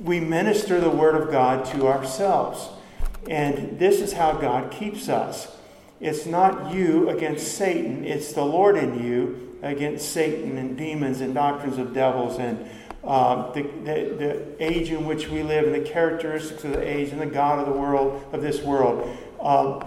[0.00, 2.68] we minister the Word of God to ourselves.
[3.28, 5.56] And this is how God keeps us.
[6.00, 11.32] It's not you against Satan, it's the Lord in you against Satan and demons and
[11.32, 12.68] doctrines of devils and
[13.04, 17.10] uh, the, the, the, age in which we live and the characteristics of the age
[17.10, 19.16] and the God of the world, of this world.
[19.40, 19.84] Uh,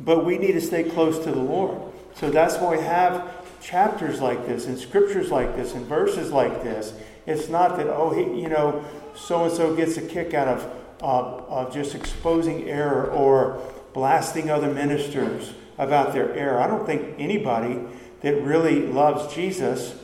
[0.00, 1.80] but we need to stay close to the Lord.
[2.14, 3.30] So that's why we have
[3.60, 6.92] chapters like this and scriptures like this and verses like this.
[7.26, 8.84] It's not that, oh, he, you know,
[9.20, 10.64] so and so gets a kick out of,
[11.02, 13.60] uh, of just exposing error or
[13.92, 16.60] blasting other ministers about their error.
[16.60, 17.80] I don't think anybody
[18.22, 19.94] that really loves Jesus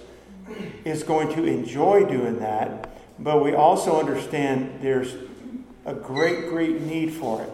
[0.84, 5.14] is going to enjoy doing that, but we also understand there's
[5.84, 7.52] a great, great need for it.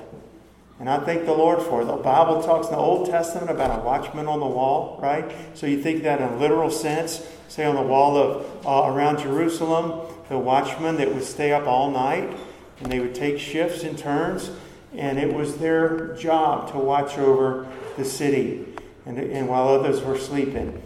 [0.79, 1.85] And I thank the Lord for it.
[1.85, 5.31] The Bible talks in the Old Testament about a watchman on the wall, right?
[5.55, 9.19] So you think that in a literal sense, say on the wall of uh, around
[9.19, 12.35] Jerusalem, the watchmen that would stay up all night,
[12.81, 14.51] and they would take shifts and turns,
[14.97, 18.65] and it was their job to watch over the city,
[19.05, 20.83] and, and while others were sleeping.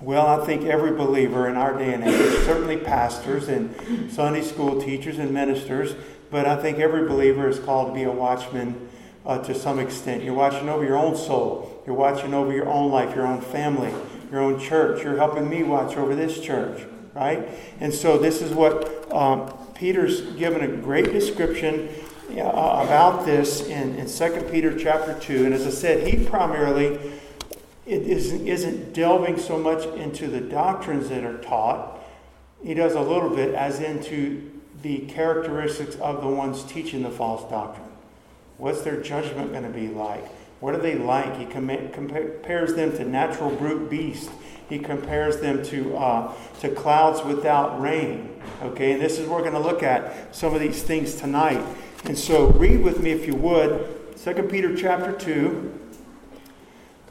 [0.00, 4.80] Well, I think every believer in our day and age, certainly pastors and Sunday school
[4.80, 5.94] teachers and ministers,
[6.30, 8.88] but I think every believer is called to be a watchman
[9.26, 10.24] uh, to some extent.
[10.24, 11.82] You're watching over your own soul.
[11.86, 13.92] You're watching over your own life, your own family,
[14.30, 15.04] your own church.
[15.04, 17.48] You're helping me watch over this church, right?
[17.80, 21.88] And so this is what um, Peter's given a great description
[22.30, 25.44] uh, about this in, in 2 Peter chapter 2.
[25.44, 26.98] And as I said, he primarily
[27.86, 31.98] isn't, isn't delving so much into the doctrines that are taught.
[32.62, 34.50] He does a little bit as into
[34.82, 37.88] the characteristics of the ones teaching the false doctrine.
[38.58, 40.24] What's their judgment going to be like?
[40.60, 41.38] What are they like?
[41.38, 44.30] He com- compares them to natural brute beasts.
[44.72, 48.40] He compares them to, uh, to clouds without rain.
[48.62, 51.62] Okay, and this is we're going to look at some of these things tonight.
[52.04, 55.78] And so read with me if you would, 2 Peter chapter 2.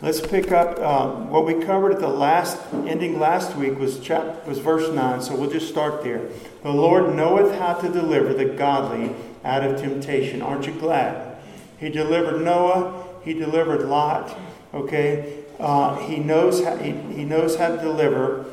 [0.02, 4.48] Let's pick up um, what we covered at the last ending last week was chap,
[4.48, 5.22] was verse nine.
[5.22, 6.30] So we'll just start there.
[6.64, 10.42] The Lord knoweth how to deliver the godly out of temptation.
[10.42, 11.38] Aren't you glad?
[11.78, 13.06] He delivered Noah.
[13.24, 14.36] He delivered Lot.
[14.74, 18.46] Okay, uh, he knows how he, he knows how to deliver,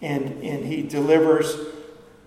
[0.00, 1.56] and and he delivers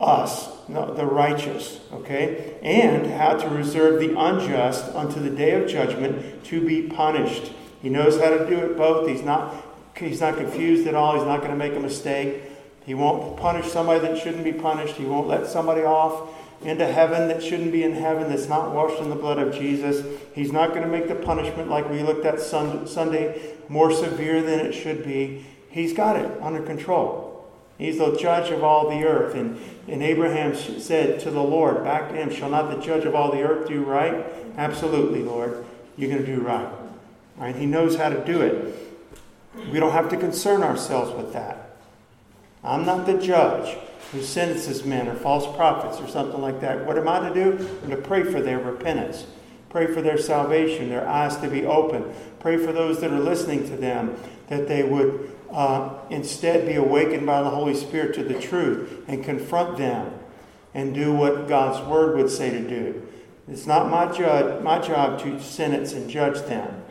[0.01, 1.79] us, the righteous.
[1.93, 7.51] Okay, and how to reserve the unjust unto the day of judgment to be punished.
[7.81, 9.07] He knows how to do it both.
[9.07, 9.53] He's not,
[9.95, 11.13] he's not confused at all.
[11.15, 12.41] He's not going to make a mistake.
[12.83, 14.95] He won't punish somebody that shouldn't be punished.
[14.95, 16.34] He won't let somebody off
[16.65, 20.05] into heaven that shouldn't be in heaven, that's not washed in the blood of Jesus.
[20.33, 24.59] He's not going to make the punishment like we looked at Sunday more severe than
[24.59, 25.45] it should be.
[25.69, 27.35] He's got it under control.
[27.77, 29.35] He's the judge of all the earth.
[29.35, 33.13] And, and Abraham said to the Lord, back to him, Shall not the judge of
[33.13, 34.25] all the earth do right?
[34.57, 35.65] Absolutely, Lord.
[35.97, 36.69] You're going to do right.
[37.37, 37.55] Right?
[37.55, 38.75] He knows how to do it.
[39.71, 41.77] We don't have to concern ourselves with that.
[42.63, 43.77] I'm not the judge
[44.11, 46.85] who sentences men or false prophets or something like that.
[46.85, 47.69] What am I to do?
[47.83, 49.25] I'm to pray for their repentance,
[49.69, 53.67] pray for their salvation, their eyes to be open, pray for those that are listening
[53.69, 54.15] to them
[54.47, 59.23] that they would uh, instead be awakened by the Holy Spirit to the truth and
[59.23, 60.11] confront them
[60.73, 63.07] and do what God's Word would say to do.
[63.47, 66.83] It's not my, judge, my job to sentence and judge them.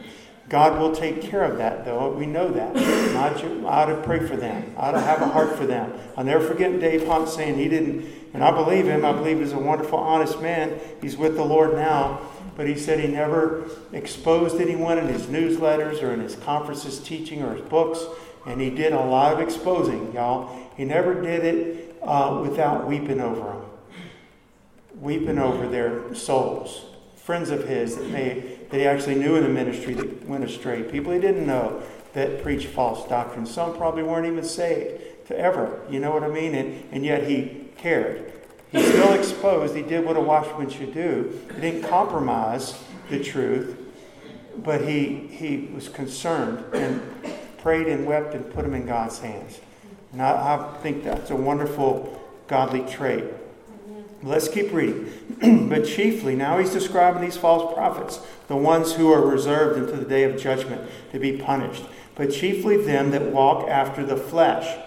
[0.48, 2.10] God will take care of that, though.
[2.12, 2.76] We know that.
[2.76, 3.30] I
[3.66, 4.74] ought to pray for them.
[4.76, 5.92] I ought to have a heart for them.
[6.16, 9.04] I'll never forget Dave Hunt saying he didn't, and I believe him.
[9.04, 10.78] I believe he's a wonderful, honest man.
[11.00, 12.20] He's with the Lord now.
[12.56, 17.42] But he said he never exposed anyone in his newsletters or in his conferences teaching
[17.42, 18.04] or his books.
[18.46, 20.70] And he did a lot of exposing, y'all.
[20.76, 23.62] He never did it uh, without weeping over them,
[25.00, 26.84] weeping over their souls.
[27.16, 30.82] Friends of his that may that he actually knew in the ministry that went astray,
[30.82, 31.80] people he didn't know
[32.12, 33.46] that preached false doctrine.
[33.46, 36.56] Some probably weren't even saved to ever, you know what I mean?
[36.56, 38.32] And, and yet he cared.
[38.72, 41.40] He still exposed, he did what a watchman should do.
[41.54, 42.76] He didn't compromise
[43.10, 43.78] the truth,
[44.56, 47.00] but he, he was concerned and
[47.58, 49.60] prayed and wept and put them in God's hands.
[50.10, 53.22] And I, I think that's a wonderful godly trait.
[54.24, 55.68] Let's keep reading.
[55.68, 60.08] but chiefly, now he's describing these false prophets, the ones who are reserved until the
[60.08, 61.84] day of judgment to be punished.
[62.14, 64.78] But chiefly them that walk after the flesh.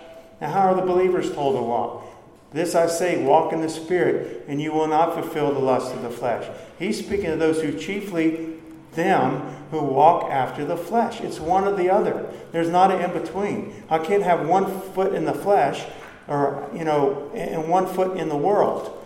[0.42, 2.04] Now, how are the believers told to walk?
[2.52, 6.02] This I say, walk in the Spirit, and you will not fulfill the lust of
[6.02, 6.50] the flesh.
[6.80, 8.56] He's speaking of those who chiefly
[8.94, 11.22] them who walk after the flesh.
[11.22, 12.28] It's one or the other.
[12.52, 13.84] There's not an in between.
[13.90, 15.86] I can't have one foot in the flesh
[16.28, 18.97] or, you know, and one foot in the world.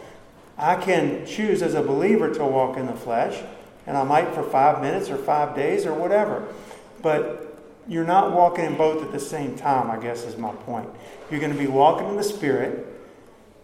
[0.62, 3.42] I can choose as a believer to walk in the flesh,
[3.88, 6.48] and I might for five minutes or five days or whatever.
[7.02, 10.88] But you're not walking in both at the same time, I guess is my point.
[11.32, 12.86] You're going to be walking in the Spirit,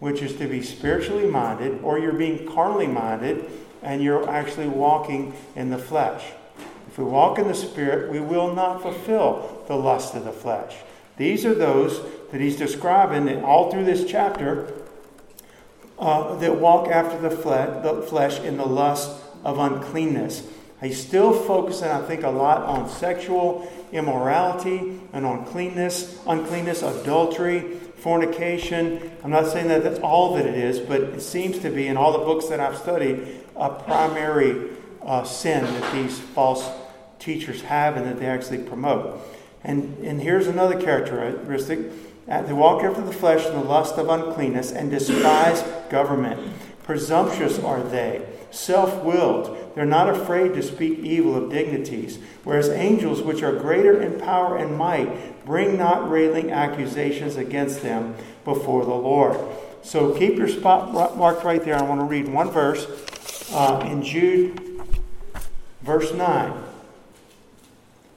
[0.00, 3.48] which is to be spiritually minded, or you're being carnally minded,
[3.80, 6.24] and you're actually walking in the flesh.
[6.88, 10.74] If we walk in the Spirit, we will not fulfill the lust of the flesh.
[11.16, 12.00] These are those
[12.32, 14.72] that he's describing all through this chapter
[15.98, 20.46] uh, that walk after the flesh, in the lust of uncleanness.
[20.80, 27.60] He's still focusing, I think, a lot on sexual immorality and on cleanness, uncleanness, adultery,
[27.96, 29.10] fornication.
[29.24, 31.96] I'm not saying that that's all that it is, but it seems to be in
[31.96, 34.70] all the books that I've studied a primary
[35.02, 36.68] uh, sin that these false
[37.18, 39.20] teachers have and that they actually promote.
[39.64, 41.80] And, and here's another characteristic
[42.28, 46.52] they walk after the flesh in the lust of uncleanness and despise government.
[46.82, 49.72] Presumptuous are they, self willed.
[49.74, 52.18] They're not afraid to speak evil of dignities.
[52.44, 58.14] Whereas angels, which are greater in power and might, bring not railing accusations against them
[58.44, 59.38] before the Lord.
[59.82, 61.76] So keep your spot marked right there.
[61.76, 62.86] I want to read one verse
[63.52, 64.60] uh, in Jude,
[65.82, 66.64] verse 9.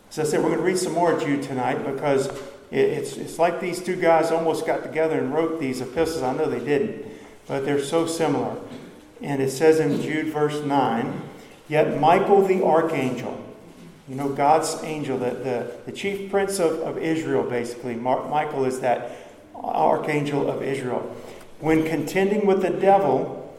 [0.09, 2.29] As I said, we're going to read some more Jude tonight because
[2.71, 6.23] it's, it's like these two guys almost got together and wrote these epistles.
[6.23, 7.05] I know they didn't,
[7.47, 8.57] but they're so similar.
[9.21, 11.21] And it says in Jude, verse 9,
[11.67, 13.37] Yet Michael the archangel,
[14.07, 18.65] you know, God's angel, the, the, the chief prince of, of Israel, basically, Mar- Michael
[18.65, 19.11] is that
[19.55, 21.15] archangel of Israel.
[21.59, 23.55] When contending with the devil,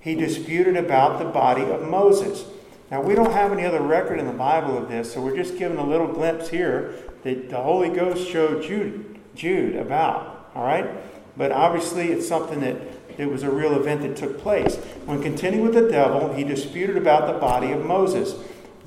[0.00, 2.44] he disputed about the body of Moses.
[2.90, 5.58] Now, we don't have any other record in the Bible of this, so we're just
[5.58, 10.50] giving a little glimpse here that the Holy Ghost showed Jude, Jude about.
[10.54, 10.88] All right?
[11.36, 12.76] But obviously, it's something that
[13.18, 14.76] it was a real event that took place.
[15.06, 18.34] When contending with the devil, he disputed about the body of Moses,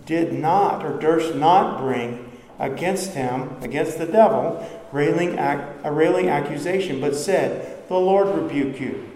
[0.06, 7.02] did not or durst not bring against him, against the devil, railing a railing accusation,
[7.02, 9.10] but said, The Lord rebuke you.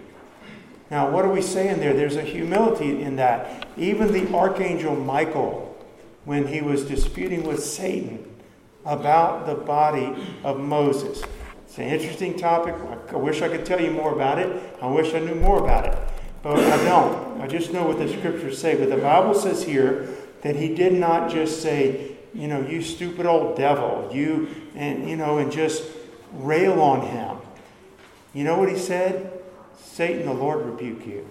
[0.90, 1.94] Now, what are we saying there?
[1.94, 3.66] There's a humility in that.
[3.78, 5.74] Even the archangel Michael,
[6.24, 8.31] when he was disputing with Satan,
[8.84, 10.14] about the body
[10.44, 11.22] of Moses.
[11.64, 12.74] It's an interesting topic.
[13.10, 14.76] I wish I could tell you more about it.
[14.82, 15.98] I wish I knew more about it.
[16.42, 17.40] But I don't.
[17.40, 18.76] I just know what the scriptures say.
[18.76, 20.08] But the Bible says here
[20.42, 25.16] that he did not just say, you know, you stupid old devil, you, and, you
[25.16, 25.84] know, and just
[26.32, 27.36] rail on him.
[28.34, 29.42] You know what he said?
[29.78, 31.28] Satan, the Lord rebuke you.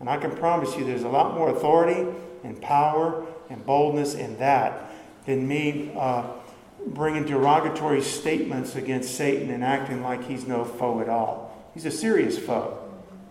[0.00, 2.06] And I can promise you there's a lot more authority
[2.44, 4.90] and power and boldness in that
[5.26, 6.24] than me uh,
[6.94, 11.70] bringing derogatory statements against Satan and acting like he's no foe at all.
[11.74, 12.78] He's a serious foe.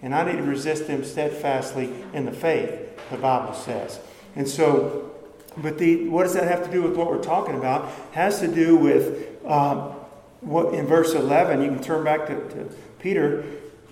[0.02, 4.00] And I need to resist him steadfastly in the faith, the Bible says.
[4.36, 5.12] And so,
[5.58, 7.86] but the, what does that have to do with what we're talking about?
[7.86, 9.94] It has to do with uh,
[10.42, 12.70] what in verse 11, you can turn back to, to
[13.00, 13.44] Peter,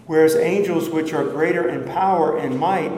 [0.06, 2.92] whereas angels which are greater in power and might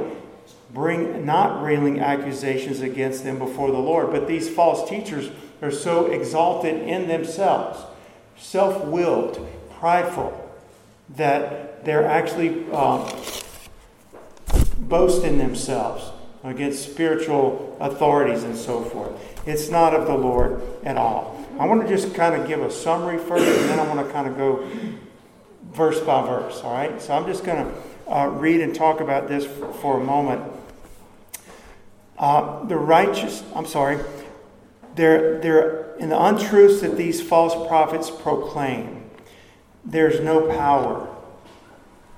[0.73, 4.11] bring not railing accusations against them before the Lord.
[4.11, 5.31] But these false teachers
[5.61, 7.79] are so exalted in themselves,
[8.37, 9.47] self willed,
[9.79, 10.51] prideful,
[11.15, 13.09] that they're actually um,
[14.79, 16.11] boasting themselves
[16.43, 19.11] against spiritual authorities and so forth.
[19.47, 21.45] It's not of the Lord at all.
[21.59, 24.13] I want to just kind of give a summary first, and then I want to
[24.13, 24.67] kind of go
[25.73, 27.01] verse by verse, all right?
[27.01, 30.41] So I'm just going to uh, read and talk about this for, for a moment.
[32.17, 34.03] Uh, the righteous, I'm sorry,
[34.97, 39.09] they're, they're in the untruths that these false prophets proclaim.
[39.85, 41.07] There's no power.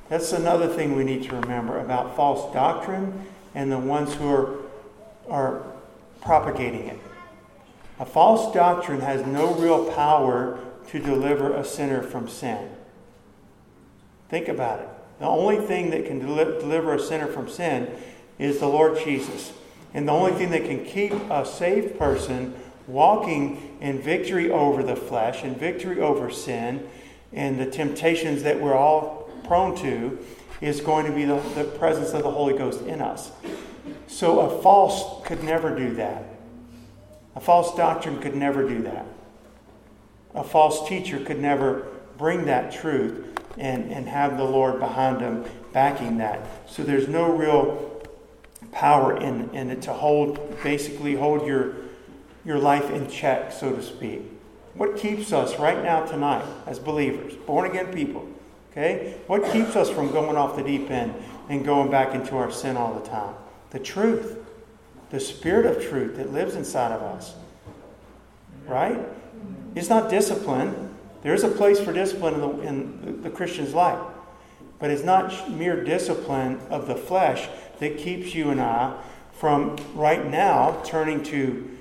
[0.08, 4.56] That's another thing we need to remember about false doctrine and the ones who are,
[5.30, 5.64] are
[6.22, 7.00] propagating it.
[8.00, 12.70] A false doctrine has no real power to deliver a sinner from sin.
[14.30, 14.90] Think about it.
[15.20, 17.94] The only thing that can deliver a sinner from sin
[18.38, 19.52] is the Lord Jesus.
[19.94, 22.56] And the only thing that can keep a saved person
[22.90, 26.88] walking in victory over the flesh and victory over sin
[27.32, 30.18] and the temptations that we're all prone to
[30.62, 33.32] is going to be the, the presence of the Holy Ghost in us.
[34.08, 36.24] So a false could never do that.
[37.36, 39.06] A false doctrine could never do that.
[40.36, 45.46] A false teacher could never bring that truth and, and have the Lord behind them
[45.72, 46.46] backing that.
[46.68, 48.02] So there's no real
[48.72, 51.76] power in, in it to hold, basically hold your
[52.46, 54.22] your life in check, so to speak.
[54.76, 58.28] What keeps us right now, tonight, as believers, born again people,
[58.72, 59.16] Okay?
[59.28, 61.14] What keeps us from going off the deep end
[61.50, 63.34] and going back into our sin all the time?
[63.72, 64.38] The truth.
[65.10, 67.34] The spirit of truth that lives inside of us.
[68.68, 69.00] Right?
[69.76, 70.96] It's not discipline.
[71.24, 74.00] There is a place for discipline in the, in the Christian's life.
[74.78, 79.02] But it's not mere discipline of the flesh that keeps you and I
[79.34, 81.78] from right now turning to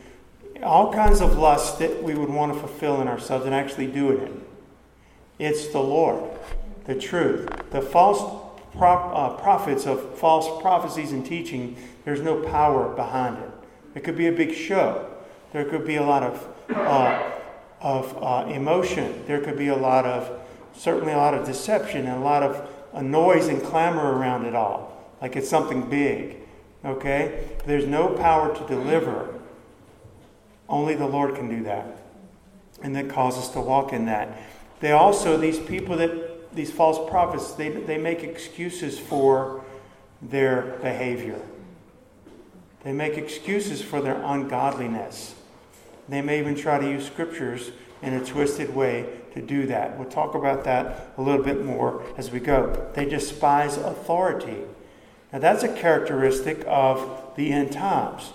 [0.62, 4.20] all kinds of lusts that we would want to fulfill in ourselves and actually doing
[4.20, 4.32] it.
[5.38, 6.30] It's the Lord,
[6.84, 7.48] the truth.
[7.70, 8.20] The false
[8.76, 13.50] prop, uh, prophets of false prophecies and teaching, there's no power behind it.
[13.94, 15.08] It could be a big show.
[15.52, 17.30] There could be a lot of, uh,
[17.80, 19.24] of uh, emotion.
[19.26, 20.40] There could be a lot of,
[20.74, 24.54] certainly a lot of deception and a lot of a noise and clamor around it
[24.54, 26.36] all, like it's something big.
[26.84, 27.48] Okay?
[27.66, 29.37] There's no power to deliver.
[30.68, 31.98] Only the Lord can do that.
[32.82, 34.36] And that causes us to walk in that.
[34.80, 39.64] They also, these people that, these false prophets, they, they make excuses for
[40.22, 41.40] their behavior.
[42.84, 45.34] They make excuses for their ungodliness.
[46.08, 47.70] They may even try to use scriptures
[48.02, 49.98] in a twisted way to do that.
[49.98, 52.90] We'll talk about that a little bit more as we go.
[52.94, 54.58] They despise authority.
[55.32, 58.32] Now, that's a characteristic of the end times.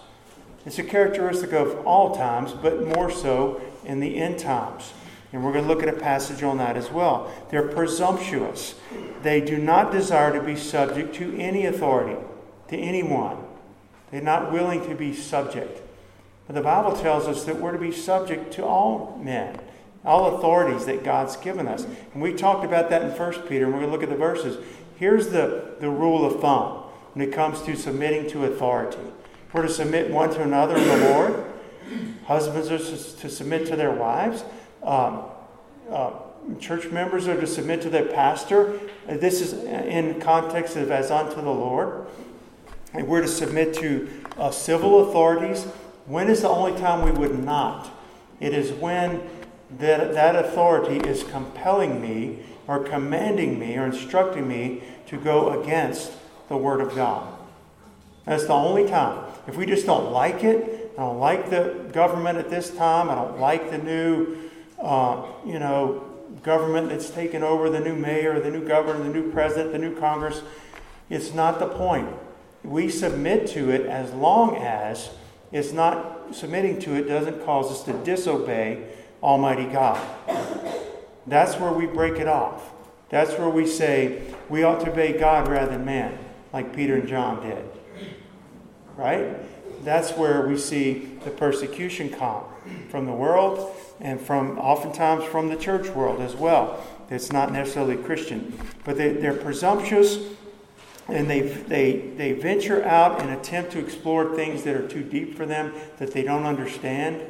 [0.66, 4.94] It's a characteristic of all times, but more so in the end times.
[5.34, 7.32] And we're going to look at a passage on that as well.
[7.50, 8.76] They're presumptuous.
[9.24, 12.22] They do not desire to be subject to any authority,
[12.70, 13.38] to anyone.
[14.12, 15.82] They're not willing to be subject.
[16.46, 19.60] But the Bible tells us that we're to be subject to all men,
[20.06, 21.86] all authorities that God's given us.
[22.14, 24.16] And we talked about that in 1 Peter, and we're going to look at the
[24.16, 24.64] verses.
[24.98, 28.98] Here's the, the rule of thumb when it comes to submitting to authority.
[29.54, 31.46] We're to submit one to another in the Lord.
[32.26, 34.44] Husbands are to submit to their wives.
[34.82, 35.26] Um,
[35.92, 36.14] uh,
[36.60, 38.80] church members are to submit to their pastor.
[39.08, 42.08] This is in context of as unto the Lord.
[42.94, 45.66] And we're to submit to uh, civil authorities.
[46.08, 47.92] When is the only time we would not?
[48.40, 49.22] It is when
[49.78, 56.12] that, that authority is compelling me or commanding me or instructing me to go against
[56.50, 57.32] the Word of God.
[58.26, 59.23] That's the only time.
[59.48, 63.16] If we just don't like it, I don't like the government at this time, I
[63.16, 64.38] don't like the new,
[64.82, 66.10] uh, you know,
[66.44, 69.96] government that's taken over, the new mayor, the new governor, the new president, the new
[70.00, 70.42] Congress,
[71.10, 72.10] it's not the point.
[72.64, 75.10] We submit to it as long as
[75.52, 78.88] it's not submitting to it doesn't cause us to disobey
[79.22, 80.02] Almighty God.
[81.28, 82.72] That's where we break it off.
[83.10, 86.18] That's where we say we ought to obey God rather than man,
[86.52, 87.64] like Peter and John did.
[88.96, 89.36] Right?
[89.84, 92.44] That's where we see the persecution come
[92.90, 96.84] from the world and from oftentimes from the church world as well.
[97.10, 100.18] It's not necessarily Christian, but they, they're presumptuous
[101.08, 105.36] and they, they, they venture out and attempt to explore things that are too deep
[105.36, 107.22] for them, that they don't understand.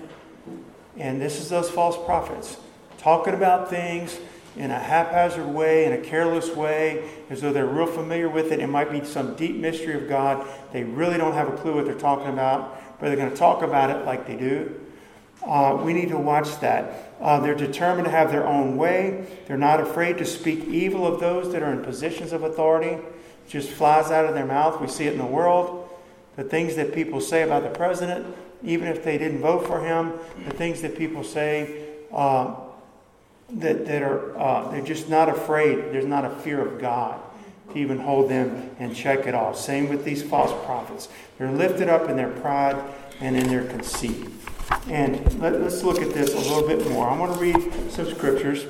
[0.97, 2.57] And this is those false prophets
[2.99, 4.17] talking about things
[4.55, 8.59] in a haphazard way, in a careless way, as though they're real familiar with it.
[8.59, 10.47] It might be some deep mystery of God.
[10.71, 13.63] They really don't have a clue what they're talking about, but they're going to talk
[13.63, 14.79] about it like they do.
[15.45, 17.13] Uh, we need to watch that.
[17.19, 19.25] Uh, they're determined to have their own way.
[19.45, 22.91] They're not afraid to speak evil of those that are in positions of authority.
[22.91, 24.79] It just flies out of their mouth.
[24.79, 25.89] We see it in the world.
[26.35, 30.13] The things that people say about the president, even if they didn't vote for him,
[30.45, 32.55] the things that people say uh,
[33.53, 35.77] that, that are uh, they're just not afraid.
[35.93, 37.19] There's not a fear of God
[37.71, 39.53] to even hold them and check it all.
[39.53, 41.09] Same with these false prophets.
[41.37, 42.81] They're lifted up in their pride
[43.19, 44.27] and in their conceit.
[44.87, 47.09] And let, us look at this a little bit more.
[47.09, 48.65] I want to read some scriptures.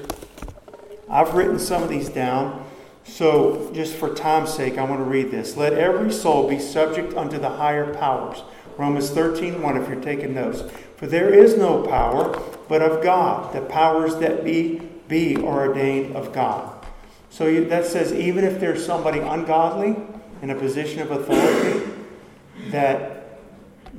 [1.09, 2.65] I've written some of these down.
[3.05, 5.57] So, just for time's sake, I want to read this.
[5.57, 8.41] Let every soul be subject unto the higher powers.
[8.77, 10.63] Romans 13, 1, if you're taking notes.
[10.97, 13.53] For there is no power but of God.
[13.53, 16.85] The powers that be, be are ordained of God.
[17.29, 19.95] So you, that says even if there's somebody ungodly
[20.41, 21.91] in a position of authority,
[22.67, 23.39] that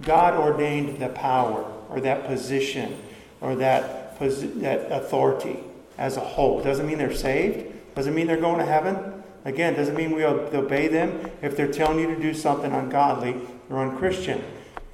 [0.03, 2.99] God ordained the power or that position
[3.41, 5.59] or that, that authority
[5.99, 6.63] as a whole.
[6.63, 7.73] Doesn't mean they're saved.
[7.95, 9.23] Doesn't mean they're going to heaven.
[9.45, 13.37] Again, doesn't mean we obey them if they're telling you to do something ungodly
[13.69, 14.43] or unchristian.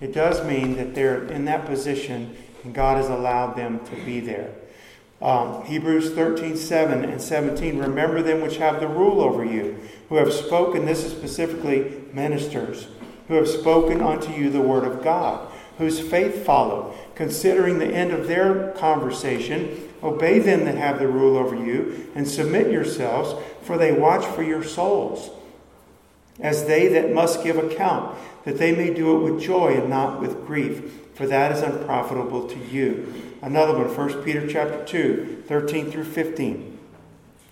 [0.01, 4.21] It does mean that they're in that position and God has allowed them to be
[4.21, 4.51] there.
[5.23, 7.79] Um, Hebrews 13, 7 and 17.
[7.79, 9.79] Remember them which have the rule over you,
[10.09, 12.89] who have spoken, this is specifically ministers,
[13.29, 18.13] who have spoken unto you the word of God, whose faith follow, considering the end
[18.13, 23.77] of their conversation, Obey them that have the rule over you, and submit yourselves, for
[23.77, 25.31] they watch for your souls,
[26.41, 30.21] as they that must give account, that they may do it with joy and not
[30.21, 33.13] with grief, for that is unprofitable to you.
[33.43, 36.79] Another one, 1 Peter chapter 2, 13 through 15.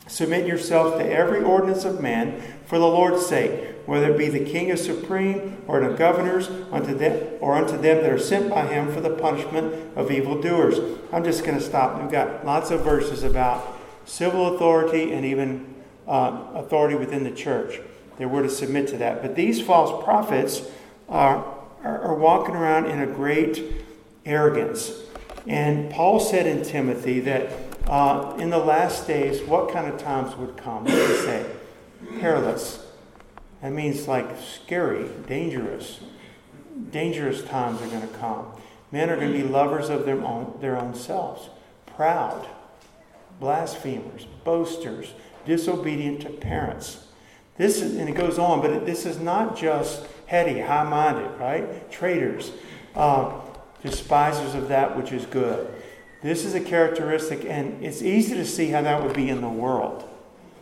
[0.07, 4.45] Submit yourselves to every ordinance of man for the Lord's sake, whether it be the
[4.45, 8.66] king is supreme, or the governors, unto them, or unto them that are sent by
[8.66, 10.78] him for the punishment of evildoers.
[11.12, 12.00] I'm just going to stop.
[12.00, 15.75] We've got lots of verses about civil authority and even
[16.07, 17.80] uh, authority within the church.
[18.19, 19.23] That we're to submit to that.
[19.23, 20.63] But these false prophets
[21.09, 21.45] are,
[21.83, 23.63] are, are walking around in a great
[24.27, 24.93] arrogance.
[25.47, 27.51] And Paul said in Timothy that
[27.87, 30.85] uh, in the last days, what kind of times would come?
[30.85, 31.51] What he say?
[32.21, 32.85] Perilous.
[33.63, 36.01] That means like scary, dangerous.
[36.91, 38.47] Dangerous times are going to come.
[38.93, 41.49] Men are going to be lovers of their own, their own selves,
[41.87, 42.47] proud,
[43.41, 45.13] blasphemers, boasters,
[45.45, 47.05] disobedient to parents.
[47.59, 51.91] This is, and it goes on, but this is not just heady, high minded, right?
[51.91, 52.53] Traitors,
[52.95, 53.33] uh,
[53.83, 55.69] despisers of that which is good.
[56.23, 59.49] This is a characteristic, and it's easy to see how that would be in the
[59.49, 60.09] world.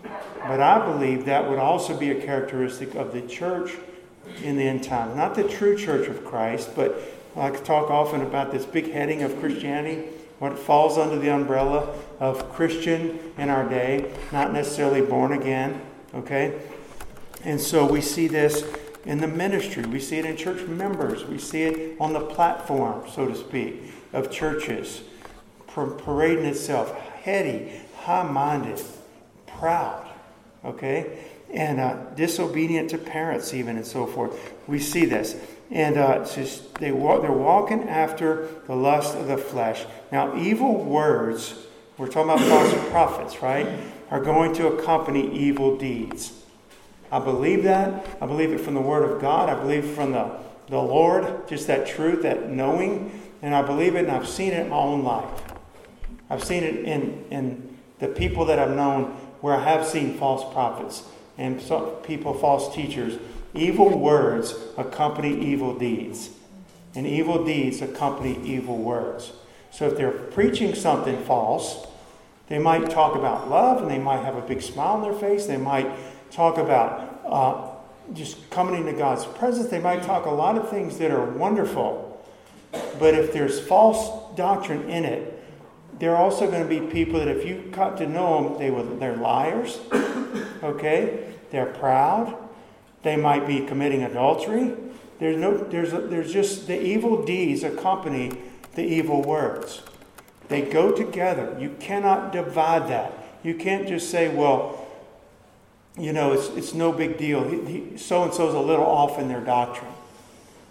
[0.02, 3.72] But I believe that would also be a characteristic of the church
[4.42, 5.16] in the end times.
[5.16, 7.00] Not the true church of Christ, but
[7.36, 12.52] I talk often about this big heading of Christianity, what falls under the umbrella of
[12.52, 15.80] Christian in our day, not necessarily born again,
[16.14, 16.58] okay?
[17.46, 18.62] And so we see this
[19.06, 19.84] in the ministry.
[19.84, 21.24] We see it in church members.
[21.24, 25.00] We see it on the platform, so to speak, of churches
[25.84, 28.82] parading itself heady, high minded,
[29.46, 30.08] proud,
[30.64, 31.18] okay?
[31.52, 34.54] And uh, disobedient to parents, even, and so forth.
[34.66, 35.36] We see this.
[35.70, 39.84] And uh, just, they walk, they're walking after the lust of the flesh.
[40.12, 41.54] Now, evil words,
[41.98, 43.68] we're talking about false prophets, right,
[44.10, 46.32] are going to accompany evil deeds.
[47.10, 48.06] I believe that.
[48.20, 49.48] I believe it from the Word of God.
[49.48, 53.22] I believe from the, the Lord, just that truth, that knowing.
[53.42, 55.28] And I believe it, and I've seen it in my own life.
[56.28, 59.04] I've seen it in, in the people that I've known
[59.40, 61.04] where I have seen false prophets
[61.38, 61.60] and
[62.02, 63.18] people, false teachers.
[63.54, 66.30] Evil words accompany evil deeds,
[66.94, 69.32] and evil deeds accompany evil words.
[69.70, 71.86] So if they're preaching something false,
[72.48, 75.46] they might talk about love and they might have a big smile on their face.
[75.46, 75.90] They might
[76.30, 79.68] talk about uh, just coming into God's presence.
[79.68, 82.24] They might talk a lot of things that are wonderful.
[82.98, 85.32] But if there's false doctrine in it,
[85.98, 88.70] there are also going to be people that if you got to know them, they
[88.70, 89.78] will, they're liars,
[90.62, 91.32] okay?
[91.50, 92.36] They're proud.
[93.02, 94.74] They might be committing adultery.
[95.18, 98.32] There's, no, there's, there's just the evil deeds accompany
[98.74, 99.82] the evil words.
[100.48, 101.56] They go together.
[101.58, 103.12] You cannot divide that.
[103.42, 104.85] You can't just say, well,
[105.98, 107.42] you know, it's, it's no big deal.
[107.96, 109.92] So and so's a little off in their doctrine.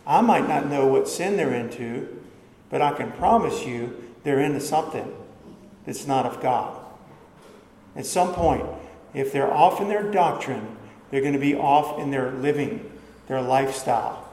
[0.05, 2.21] I might not know what sin they're into,
[2.69, 5.15] but I can promise you they're into something
[5.85, 6.79] that's not of God.
[7.95, 8.65] At some point,
[9.13, 10.77] if they're off in their doctrine,
[11.09, 12.91] they're going to be off in their living,
[13.27, 14.27] their lifestyle.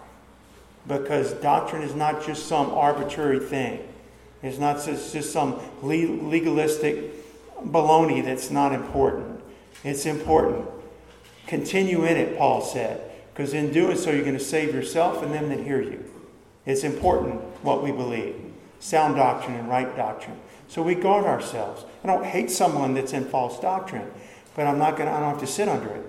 [0.86, 3.80] Because doctrine is not just some arbitrary thing.
[4.42, 7.12] It's not just, just some legalistic
[7.64, 9.40] baloney that's not important.
[9.84, 10.66] It's important.
[11.52, 15.34] Continue in it, Paul said, because in doing so, you're going to save yourself and
[15.34, 16.02] them that hear you.
[16.64, 18.36] It's important what we believe
[18.80, 20.40] sound doctrine and right doctrine.
[20.68, 21.84] So we guard ourselves.
[22.02, 24.10] I don't hate someone that's in false doctrine,
[24.56, 26.06] but I'm not going to, I don't have to sit under it.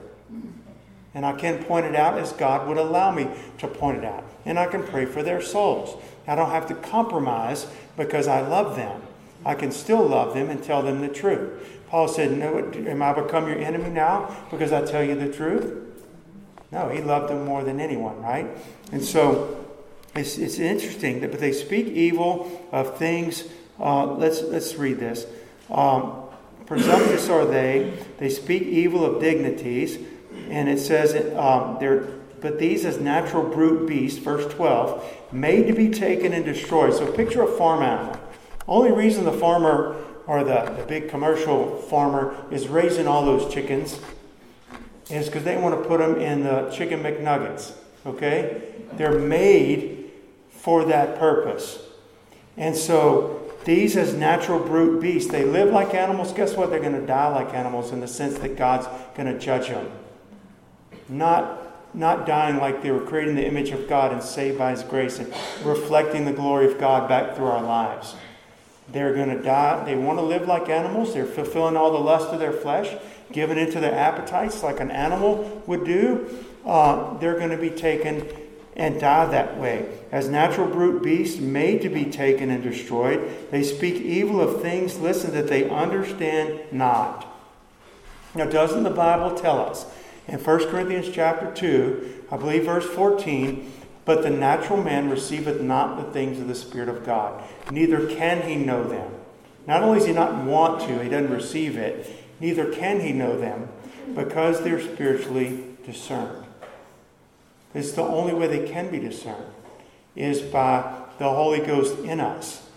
[1.13, 3.27] And I can point it out as God would allow me
[3.58, 4.23] to point it out.
[4.45, 6.01] And I can pray for their souls.
[6.25, 9.01] I don't have to compromise because I love them.
[9.45, 11.82] I can still love them and tell them the truth.
[11.89, 15.79] Paul said, No, am I become your enemy now because I tell you the truth?
[16.71, 18.47] No, he loved them more than anyone, right?
[18.91, 19.63] And so
[20.15, 23.43] it's, it's interesting that but they speak evil of things.
[23.79, 25.25] Uh, let's let's read this.
[25.69, 26.23] Um,
[26.65, 29.97] presumptuous are they; they speak evil of dignities,
[30.49, 32.08] and it says um, they're.
[32.41, 36.93] But these, as natural brute beasts, verse 12, made to be taken and destroyed.
[36.93, 38.19] So picture a farm animal.
[38.67, 39.95] Only reason the farmer
[40.28, 43.99] or the, the big commercial farmer is raising all those chickens
[45.10, 47.73] is because they want to put them in the chicken McNuggets.
[48.06, 48.73] Okay?
[48.93, 50.12] They're made
[50.49, 51.80] for that purpose.
[52.58, 56.34] And so these as natural brute beasts, they live like animals.
[56.34, 56.69] Guess what?
[56.69, 59.89] They're going to die like animals in the sense that God's going to judge them.
[61.10, 64.84] Not, not dying like they were creating the image of God and saved by His
[64.84, 68.15] grace and reflecting the glory of God back through our lives.
[68.89, 69.84] They're going to die.
[69.86, 71.13] They want to live like animals.
[71.13, 72.96] They're fulfilling all the lust of their flesh,
[73.32, 76.46] giving into their appetites like an animal would do.
[76.65, 78.28] Uh, they're going to be taken
[78.76, 79.88] and die that way.
[80.12, 85.00] As natural brute beasts made to be taken and destroyed, they speak evil of things,
[85.00, 87.28] listen, that they understand not.
[88.36, 89.86] Now, doesn't the Bible tell us
[90.28, 93.72] in 1 Corinthians chapter 2, I believe verse 14,
[94.06, 98.48] but the natural man receiveth not the things of the Spirit of God, neither can
[98.48, 99.12] he know them.
[99.66, 103.39] Not only does he not want to, he doesn't receive it, neither can he know
[103.39, 103.70] them,
[104.13, 106.46] because they're spiritually discerned.
[107.74, 109.52] It's the only way they can be discerned
[110.16, 112.68] is by the Holy Ghost in us.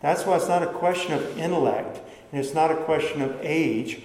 [0.00, 2.00] That's why it's not a question of intellect,
[2.32, 4.02] and it's not a question of age.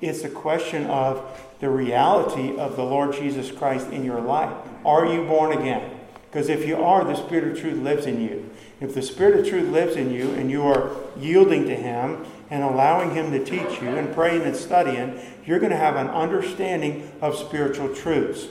[0.00, 4.52] It's a question of the reality of the Lord Jesus Christ in your life.
[4.84, 5.99] Are you born again?
[6.30, 8.48] Because if you are, the Spirit of truth lives in you.
[8.80, 12.62] If the Spirit of truth lives in you and you are yielding to Him and
[12.62, 17.10] allowing Him to teach you and praying and studying, you're going to have an understanding
[17.20, 18.46] of spiritual truths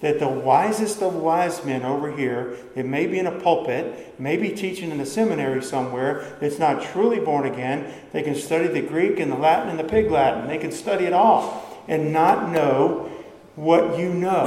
[0.00, 4.36] that the wisest of wise men over here, it may be in a pulpit, may
[4.36, 8.80] be teaching in a seminary somewhere, that's not truly born again, they can study the
[8.80, 10.48] Greek and the Latin and the Pig Latin.
[10.48, 13.10] They can study it all and not know
[13.56, 14.46] what you know.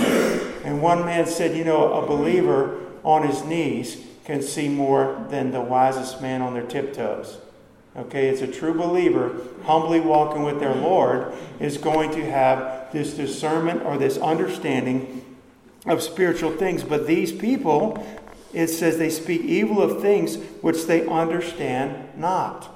[0.63, 5.51] And one man said, you know, a believer on his knees can see more than
[5.51, 7.37] the wisest man on their tiptoes.
[7.95, 9.35] Okay, it's a true believer,
[9.65, 15.23] humbly walking with their Lord, is going to have this discernment or this understanding
[15.85, 16.83] of spiritual things.
[16.83, 18.03] But these people,
[18.51, 22.72] it says they speak evil of things which they understand not.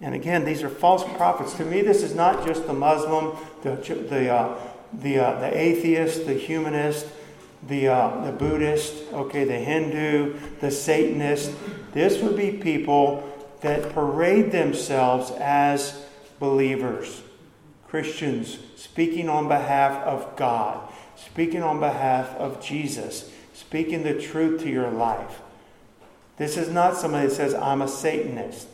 [0.00, 1.54] And again, these are false prophets.
[1.54, 3.76] To me, this is not just the Muslim, the,
[4.08, 4.58] the, uh,
[4.92, 7.06] the, uh, the atheist, the humanist,
[7.66, 11.52] the, uh, the Buddhist, okay, the Hindu, the Satanist.
[11.92, 13.28] This would be people
[13.60, 16.04] that parade themselves as
[16.38, 17.22] believers,
[17.88, 20.88] Christians, speaking on behalf of God
[21.24, 25.40] speaking on behalf of Jesus, speaking the truth to your life.
[26.36, 28.68] This is not somebody that says, I'm a Satanist.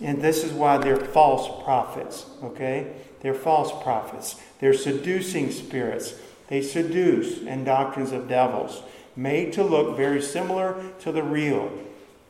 [0.00, 2.92] And this is why they're false prophets, okay?
[3.20, 4.36] They're false prophets.
[4.58, 6.14] They're seducing spirits.
[6.48, 8.82] They seduce and doctrines of devils,
[9.14, 11.70] made to look very similar to the real.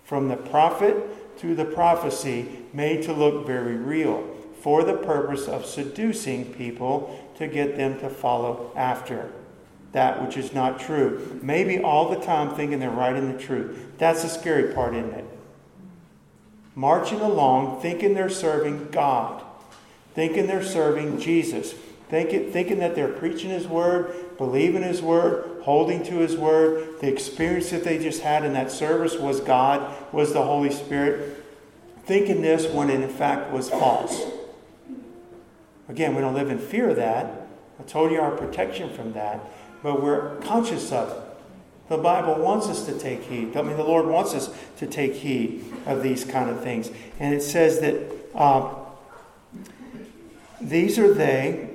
[0.04, 4.22] From the prophet to the prophecy, made to look very real,
[4.60, 9.30] for the purpose of seducing people to get them to follow after
[9.92, 11.38] that which is not true.
[11.42, 13.76] Maybe all the time thinking they're right in the truth.
[13.98, 15.24] That's the scary part, isn't it?
[16.74, 19.42] Marching along thinking they're serving God,
[20.14, 21.72] thinking they're serving Jesus,
[22.08, 27.00] thinking, thinking that they're preaching His Word, believing His Word, holding to His Word.
[27.00, 31.44] The experience that they just had in that service was God, was the Holy Spirit.
[32.04, 34.24] Thinking this when it in fact was false.
[35.88, 37.48] Again, we don't live in fear of that.
[37.78, 39.40] I told you our protection from that
[39.82, 41.29] but we're conscious of it.
[41.90, 43.56] The Bible wants us to take heed.
[43.56, 46.88] I mean, the Lord wants us to take heed of these kind of things.
[47.18, 48.00] And it says that
[48.32, 48.72] uh,
[50.60, 51.68] these are they,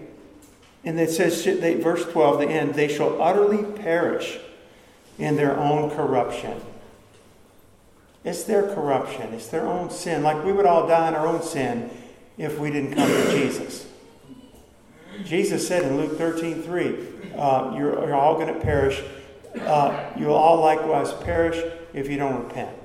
[0.86, 4.40] and it says, they, verse 12, the end, they shall utterly perish
[5.20, 6.62] in their own corruption.
[8.24, 10.24] It's their corruption, it's their own sin.
[10.24, 11.90] Like we would all die in our own sin
[12.38, 13.86] if we didn't come to Jesus.
[15.26, 19.04] Jesus said in Luke 13 3, uh, you're, you're, all going to perish.
[19.62, 21.62] Uh, you'll all likewise perish
[21.94, 22.76] if you don't repent.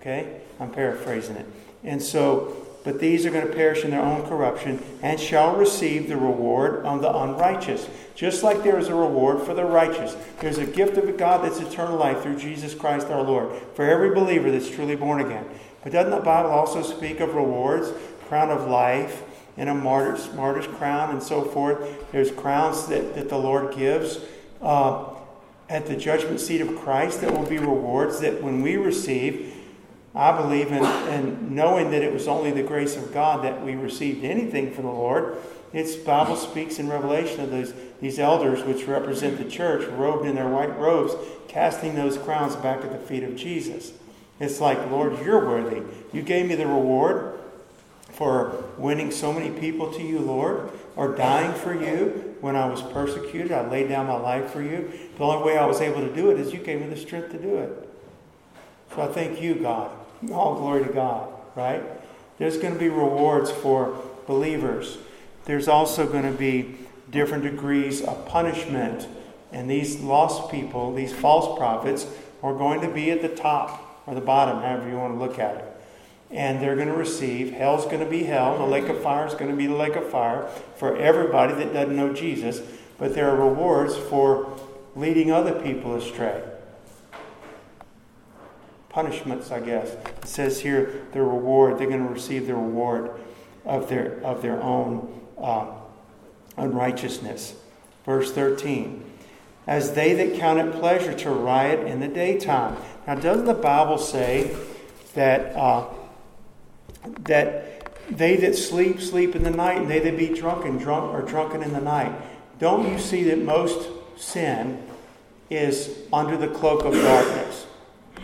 [0.00, 0.40] Okay?
[0.60, 1.46] I'm paraphrasing it.
[1.84, 6.08] And so, but these are going to perish in their own corruption and shall receive
[6.08, 7.88] the reward of the unrighteous.
[8.14, 11.60] Just like there is a reward for the righteous, there's a gift of God that's
[11.60, 15.44] eternal life through Jesus Christ our Lord for every believer that's truly born again.
[15.82, 17.92] But doesn't the Bible also speak of rewards?
[18.28, 19.22] Crown of life,
[19.56, 22.10] and a martyr's, martyr's crown and so forth.
[22.12, 24.20] There's crowns that, that the Lord gives
[24.60, 25.04] uh,
[25.68, 29.54] at the judgment seat of Christ that will be rewards that when we receive,
[30.14, 33.74] I believe in, in knowing that it was only the grace of God that we
[33.74, 35.36] received anything from the Lord.
[35.72, 40.34] It's Bible speaks in Revelation of those these elders which represent the church, robed in
[40.34, 41.14] their white robes,
[41.48, 43.92] casting those crowns back at the feet of Jesus.
[44.38, 45.82] It's like, Lord, you're worthy.
[46.12, 47.38] You gave me the reward
[48.10, 52.80] for winning so many people to you, Lord, or dying for you when I was
[52.80, 53.50] persecuted.
[53.50, 54.88] I laid down my life for you.
[55.18, 57.32] The only way I was able to do it is you gave me the strength
[57.32, 57.88] to do it.
[58.94, 59.90] So I thank you, God.
[60.32, 61.82] All glory to God, right?
[62.38, 64.98] There's going to be rewards for believers.
[65.44, 66.76] There's also going to be
[67.10, 69.08] different degrees of punishment.
[69.50, 72.06] And these lost people, these false prophets,
[72.44, 75.40] are going to be at the top or the bottom, however you want to look
[75.40, 75.75] at it.
[76.30, 77.52] And they're going to receive.
[77.52, 78.58] Hell's going to be hell.
[78.58, 81.72] The lake of fire is going to be the lake of fire for everybody that
[81.72, 82.60] doesn't know Jesus.
[82.98, 84.58] But there are rewards for
[84.94, 86.42] leading other people astray.
[88.88, 89.92] Punishments, I guess.
[89.92, 91.78] It says here the reward.
[91.78, 93.10] They're going to receive the reward
[93.64, 95.66] of their of their own uh,
[96.56, 97.54] unrighteousness.
[98.04, 99.04] Verse 13.
[99.66, 102.76] As they that count it pleasure to riot in the daytime.
[103.06, 104.56] Now, doesn't the Bible say
[105.14, 105.88] that uh,
[107.24, 107.76] that
[108.10, 111.62] they that sleep, sleep in the night, and they that be drunken, drunk are drunken
[111.62, 112.12] in the night.
[112.58, 114.82] Don't you see that most sin
[115.50, 117.66] is under the cloak of darkness?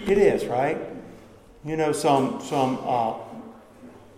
[0.06, 0.78] It is, right?
[1.64, 3.14] You know, some some uh,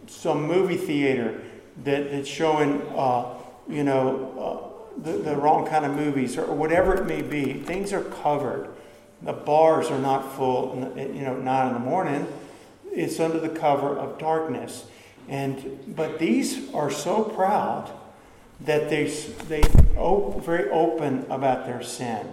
[0.07, 1.40] some movie theater
[1.85, 3.35] that, that's showing, uh,
[3.68, 7.55] you know, uh, the, the wrong kind of movies or whatever it may be.
[7.55, 8.68] Things are covered.
[9.22, 12.27] The bars are not full, you know, nine in the morning
[12.94, 14.87] it's under the cover of darkness.
[15.28, 17.90] And but these are so proud
[18.61, 19.07] that they
[19.48, 19.62] they
[19.96, 22.26] op, very open about their sin.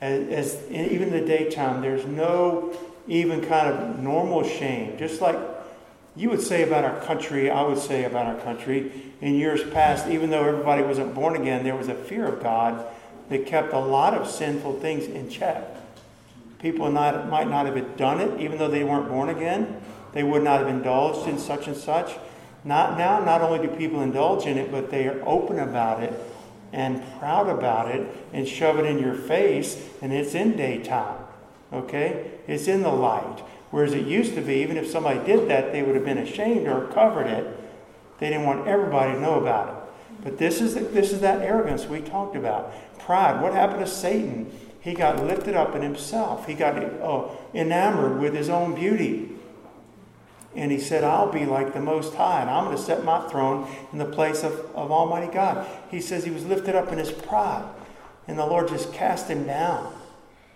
[0.00, 2.74] As, as even in the daytime, there's no
[3.06, 4.96] even kind of normal shame.
[4.98, 5.36] Just like
[6.16, 8.92] you would say about our country, I would say about our country.
[9.20, 12.86] In years past, even though everybody wasn't born again, there was a fear of God
[13.28, 15.62] that kept a lot of sinful things in check.
[16.60, 19.80] People not, might not have done it, even though they weren't born again.
[20.12, 22.18] They would not have indulged in such and such.
[22.64, 26.12] Not now, not only do people indulge in it, but they are open about it
[26.72, 31.18] and proud about it and shove it in your face, and it's in daytime.
[31.72, 32.30] Okay?
[32.46, 33.40] It's in the light.
[33.70, 36.66] Whereas it used to be, even if somebody did that, they would have been ashamed
[36.66, 37.58] or covered it.
[38.18, 39.74] They didn't want everybody to know about it.
[40.22, 42.72] But this is, the, this is that arrogance we talked about.
[42.98, 43.40] Pride.
[43.40, 44.52] What happened to Satan?
[44.80, 46.46] He got lifted up in himself.
[46.46, 49.30] He got oh, enamored with his own beauty.
[50.56, 53.28] And he said, I'll be like the Most High, and I'm going to set my
[53.28, 55.66] throne in the place of, of Almighty God.
[55.90, 57.68] He says he was lifted up in his pride,
[58.26, 59.84] and the Lord just cast him down.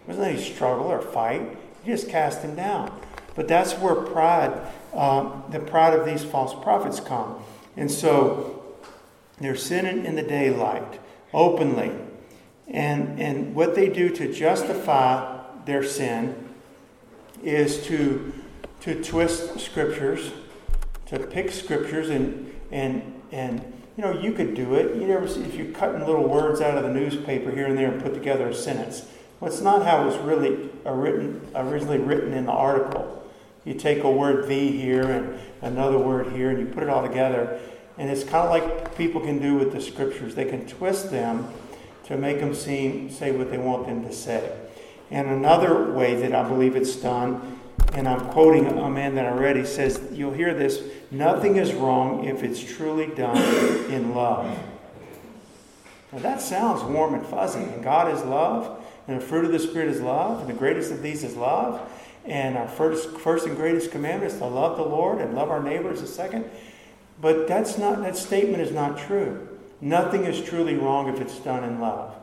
[0.06, 2.98] There wasn't any struggle or fight, he just cast him down.
[3.36, 4.52] But that's where pride,
[4.94, 7.42] um, the pride of these false prophets come.
[7.76, 8.64] And so
[9.38, 11.00] they're sinning in the daylight,
[11.32, 11.92] openly.
[12.68, 16.34] And, and what they do to justify their sin
[17.42, 18.32] is to,
[18.80, 20.32] to twist scriptures,
[21.06, 23.60] to pick scriptures, and, and, and
[23.96, 24.96] you know, you could do it.
[24.96, 27.92] You never see, if you're cutting little words out of the newspaper here and there
[27.92, 29.06] and put together a sentence.
[29.38, 33.22] Well, it's not how it was really uh, written, originally written in the article.
[33.64, 37.06] You take a word "the" here and another word here, and you put it all
[37.06, 37.60] together.
[37.96, 40.34] And it's kind of like people can do with the scriptures.
[40.34, 41.48] They can twist them
[42.04, 44.56] to make them seem, say what they want them to say.
[45.10, 47.60] And another way that I believe it's done,
[47.92, 51.72] and I'm quoting a man that I read, he says, You'll hear this nothing is
[51.72, 53.36] wrong if it's truly done
[53.90, 54.58] in love.
[56.12, 59.58] Now that sounds warm and fuzzy, and God is love, and the fruit of the
[59.58, 61.80] Spirit is love, and the greatest of these is love.
[62.24, 65.62] And our first, first and greatest commandment is to love the Lord and love our
[65.62, 66.50] neighbors a second.
[67.20, 69.46] But that's not that statement is not true.
[69.84, 72.14] Nothing is truly wrong if it's done in love.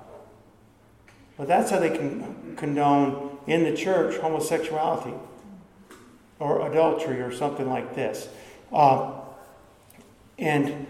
[1.37, 5.13] But that's how they can condone in the church homosexuality
[6.39, 8.27] or adultery or something like this.
[8.73, 9.11] Uh,
[10.39, 10.87] and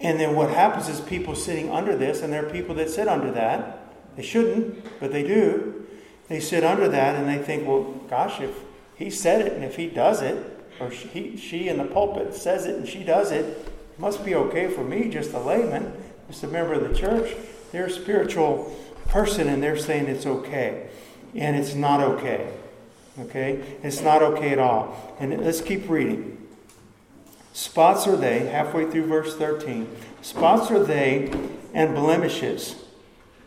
[0.00, 3.08] and then what happens is people sitting under this, and there are people that sit
[3.08, 3.92] under that.
[4.14, 5.86] They shouldn't, but they do.
[6.28, 8.54] They sit under that and they think, well, gosh, if
[8.94, 10.38] he said it and if he does it,
[10.78, 13.69] or she, she in the pulpit says it and she does it,
[14.00, 15.92] must be okay for me, just a layman,
[16.28, 17.36] just a member of the church.
[17.70, 18.74] They're a spiritual
[19.08, 20.88] person and they're saying it's okay.
[21.34, 22.50] And it's not okay.
[23.20, 23.76] Okay?
[23.82, 25.16] It's not okay at all.
[25.20, 26.38] And let's keep reading.
[27.52, 29.86] Spots are they, halfway through verse 13.
[30.22, 31.30] Spots are they
[31.74, 32.76] and blemishes,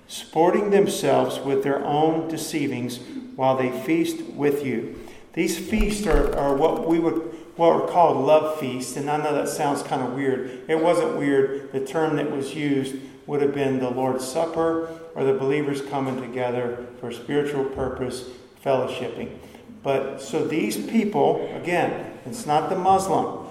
[0.07, 2.99] sporting themselves with their own deceivings
[3.35, 4.99] while they feast with you.
[5.33, 9.33] These feasts are, are what we would what were called love feasts, and I know
[9.33, 10.61] that sounds kind of weird.
[10.67, 11.71] It wasn't weird.
[11.71, 12.95] The term that was used
[13.27, 18.25] would have been the Lord's Supper or the believers coming together for spiritual purpose,
[18.65, 19.37] fellowshipping.
[19.83, 23.47] But so these people, again, it's not the Muslim,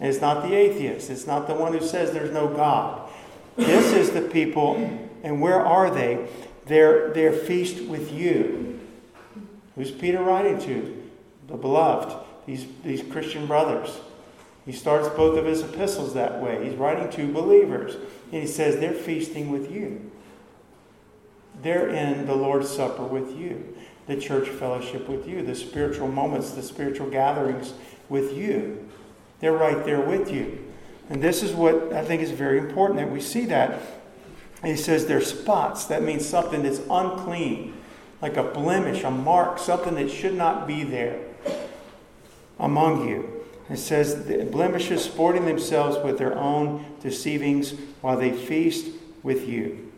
[0.00, 3.08] it's not the atheist, it's not the one who says there's no God.
[3.56, 4.76] This is the people,
[5.22, 6.26] and where are they?
[6.66, 8.80] They're, they're feast with you.
[9.76, 11.10] Who's Peter writing to?
[11.48, 14.00] The beloved these, these Christian brothers.
[14.64, 16.64] He starts both of his epistles that way.
[16.64, 17.96] He's writing to believers.
[18.30, 20.10] And he says, They're feasting with you.
[21.62, 23.76] They're in the Lord's Supper with you,
[24.06, 27.74] the church fellowship with you, the spiritual moments, the spiritual gatherings
[28.08, 28.88] with you.
[29.40, 30.58] They're right there with you.
[31.10, 33.80] And this is what I think is very important that we see that.
[34.62, 35.86] And he says they're spots.
[35.86, 37.74] That means something that's unclean,
[38.22, 41.20] like a blemish, a mark, something that should not be there
[42.62, 43.28] among you.
[43.68, 48.86] It says, the blemishes sporting themselves with their own deceivings while they feast
[49.22, 49.92] with you.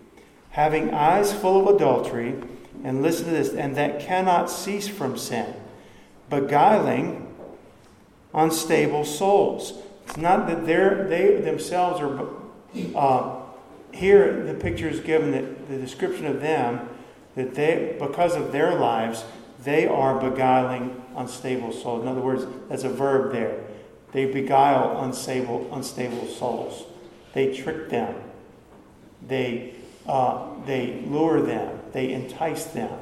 [0.50, 2.34] Having eyes full of adultery,
[2.82, 5.54] and listen to this, and that cannot cease from sin,
[6.28, 7.34] beguiling
[8.32, 9.74] unstable souls.
[10.06, 12.28] It's not that they're, they themselves are.
[12.94, 13.40] Uh,
[13.92, 16.88] here, the picture is given that the description of them
[17.36, 19.24] that they, because of their lives,
[19.62, 22.02] they are beguiling unstable souls.
[22.02, 23.60] In other words, that's a verb there.
[24.12, 26.84] They beguile unstable, unstable souls.
[27.32, 28.14] They trick them.
[29.26, 29.74] They,
[30.06, 31.80] uh, they lure them.
[31.92, 32.98] They entice them.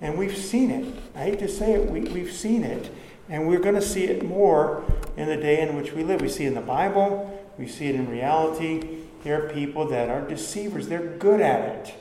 [0.00, 0.94] And we've seen it.
[1.14, 2.92] I hate to say it, we, we've seen it.
[3.28, 4.84] And we're going to see it more
[5.16, 6.20] in the day in which we live.
[6.20, 8.98] We see it in the Bible, we see it in reality.
[9.22, 11.94] There are people that are deceivers, they're good at it.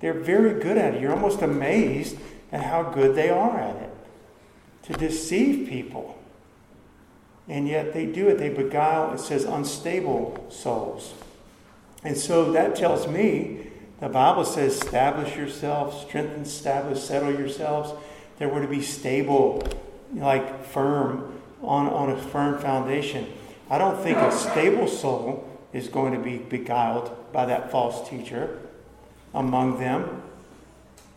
[0.00, 1.00] They're very good at it.
[1.00, 2.18] You're almost amazed
[2.52, 3.90] at how good they are at it
[4.84, 6.18] to deceive people.
[7.48, 8.38] And yet they do it.
[8.38, 11.14] They beguile, it says, unstable souls.
[12.02, 13.66] And so that tells me
[14.00, 17.92] the Bible says, establish yourselves, strengthen, establish, settle yourselves.
[18.38, 19.66] That we're to be stable,
[20.12, 23.32] like firm, on, on a firm foundation.
[23.70, 28.60] I don't think a stable soul is going to be beguiled by that false teacher
[29.34, 30.22] among them.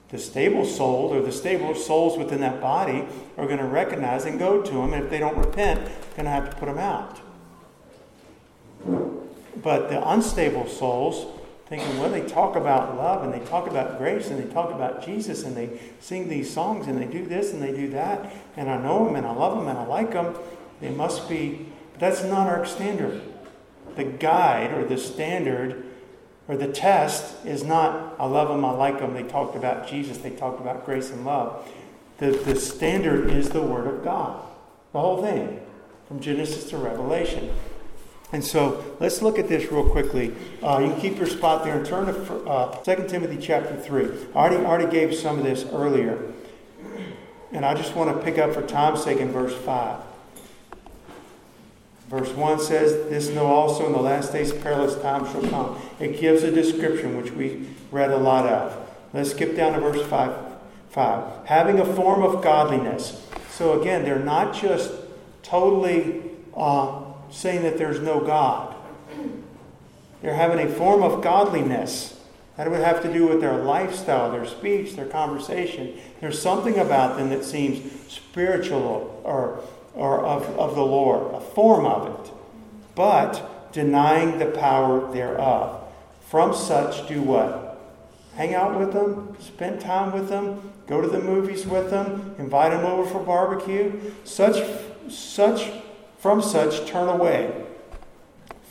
[0.10, 3.06] The stable soul or the stable souls within that body
[3.38, 4.94] are going to recognize and go to them.
[4.94, 7.22] And if they don't repent, they're going to have to put them out.
[9.62, 14.30] But the unstable souls, thinking, well, they talk about love and they talk about grace
[14.30, 17.62] and they talk about Jesus and they sing these songs and they do this and
[17.62, 18.34] they do that.
[18.58, 20.36] And I know them and I love them and I like them.
[20.82, 23.22] They must be, but that's not our standard.
[23.96, 25.86] The guide or the standard
[26.50, 29.14] or the test is not, I love them, I like them.
[29.14, 31.72] They talked about Jesus, they talked about grace and love.
[32.18, 34.44] The, the standard is the Word of God,
[34.92, 35.62] the whole thing,
[36.08, 37.52] from Genesis to Revelation.
[38.34, 40.34] And so let's look at this real quickly.
[40.64, 44.06] Uh, you keep your spot there and turn to uh, 2 Timothy chapter 3.
[44.34, 46.34] I already, already gave some of this earlier.
[47.52, 50.02] And I just want to pick up for time's sake in verse 5.
[52.10, 55.80] Verse 1 says, This know also in the last days perilous times shall come.
[56.00, 58.76] It gives a description which we read a lot of.
[59.14, 60.36] Let's skip down to verse 5.
[60.90, 61.46] 5.
[61.46, 63.28] Having a form of godliness.
[63.52, 64.92] So again, they're not just
[65.44, 66.24] totally
[66.58, 68.76] uh, saying that there's no God.
[70.24, 72.20] They're having a form of godliness.
[72.58, 75.98] That would have to do with their lifestyle, their speech, their conversation.
[76.22, 77.80] There's something about them that seems
[78.12, 82.34] spiritual or, or of, of the Lord, a form of it,
[82.96, 85.84] but denying the power thereof.
[86.22, 87.82] From such, do what?
[88.36, 92.72] Hang out with them, spend time with them, go to the movies with them, invite
[92.72, 94.00] them over for barbecue.
[94.24, 94.64] Such,
[95.10, 95.72] such
[96.20, 97.66] from such turn away.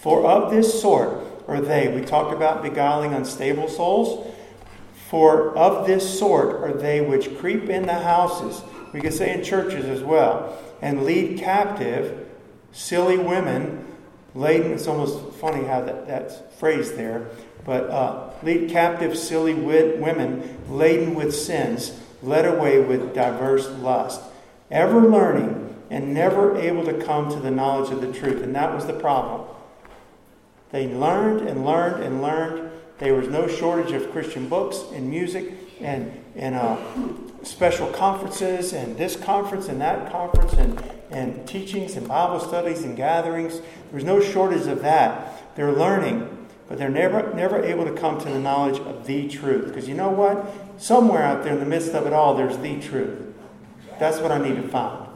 [0.01, 1.89] For of this sort are they.
[1.89, 4.33] We talked about beguiling unstable souls.
[5.09, 8.63] For of this sort are they which creep in the houses.
[8.93, 10.57] We could say in churches as well.
[10.81, 12.27] And lead captive
[12.73, 13.87] silly women
[14.35, 14.73] laden.
[14.73, 17.29] It's almost funny how that, that's phrased there.
[17.65, 24.23] But uh, lead captive silly women laden with sins, led away with diverse lust.
[24.71, 28.43] Ever learning and never able to come to the knowledge of the truth.
[28.43, 29.49] And that was the problem.
[30.71, 32.71] They learned and learned and learned.
[32.99, 36.77] There was no shortage of Christian books and music and, and uh,
[37.43, 42.97] special conferences and this conference and that conference and, and teachings and Bible studies and
[42.97, 43.61] gatherings.
[43.91, 45.57] There's no shortage of that.
[45.57, 49.69] They're learning, but they're never, never able to come to the knowledge of the truth.
[49.69, 50.47] Because you know what?
[50.81, 53.35] Somewhere out there in the midst of it all, there's the truth.
[53.99, 55.09] That's what I need to find.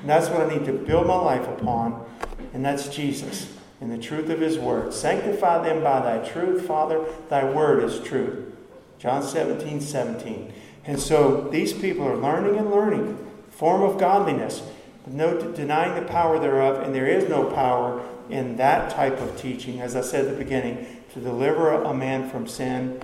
[0.00, 2.06] And that's what I need to build my life upon,
[2.52, 4.92] and that's Jesus and the truth of his word.
[4.92, 7.04] Sanctify them by thy truth, Father.
[7.28, 8.49] Thy word is truth.
[9.00, 10.52] John 17, 17.
[10.84, 13.18] And so these people are learning and learning,
[13.50, 14.62] form of godliness,
[15.06, 19.80] no denying the power thereof, and there is no power in that type of teaching,
[19.80, 23.00] as I said at the beginning, to deliver a man from sin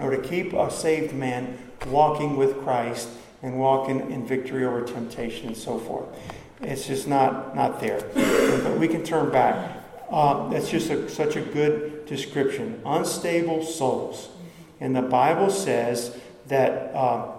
[0.00, 1.56] or to keep a saved man
[1.86, 3.08] walking with Christ
[3.42, 6.08] and walking in, in victory over temptation and so forth.
[6.60, 8.00] It's just not, not there.
[8.62, 9.82] But we can turn back.
[10.10, 12.82] Uh, that's just a, such a good description.
[12.84, 14.28] Unstable souls.
[14.82, 16.16] And the Bible says
[16.48, 17.30] that, uh,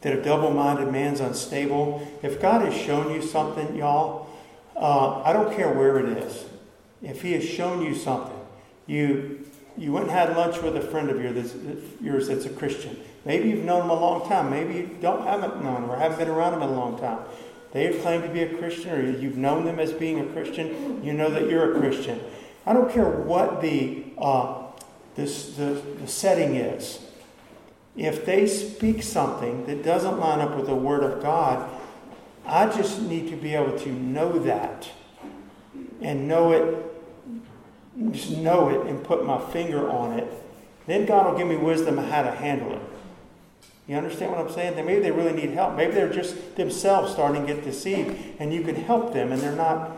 [0.00, 2.08] that a double minded man's unstable.
[2.22, 4.26] If God has shown you something, y'all,
[4.74, 6.46] uh, I don't care where it is.
[7.02, 8.40] If He has shown you something,
[8.86, 9.44] you
[9.76, 12.96] you went and had lunch with a friend of yours that's, yours that's a Christian.
[13.24, 14.48] Maybe you've known him a long time.
[14.48, 17.18] Maybe you don't haven't known him or haven't been around him in a long time.
[17.72, 21.04] They claimed to be a Christian, or you've known them as being a Christian.
[21.04, 22.20] You know that you're a Christian.
[22.64, 24.63] I don't care what the uh,
[25.16, 27.00] this, the, the setting is.
[27.96, 31.70] If they speak something that doesn't line up with the Word of God,
[32.44, 34.88] I just need to be able to know that
[36.02, 36.90] and know it
[38.10, 40.30] just know it and put my finger on it,
[40.86, 42.82] then God will give me wisdom how to handle it.
[43.86, 44.76] You understand what I'm saying?
[44.76, 45.76] Then maybe they really need help.
[45.76, 49.54] Maybe they're just themselves starting to get deceived, and you can help them, and they're
[49.54, 49.92] not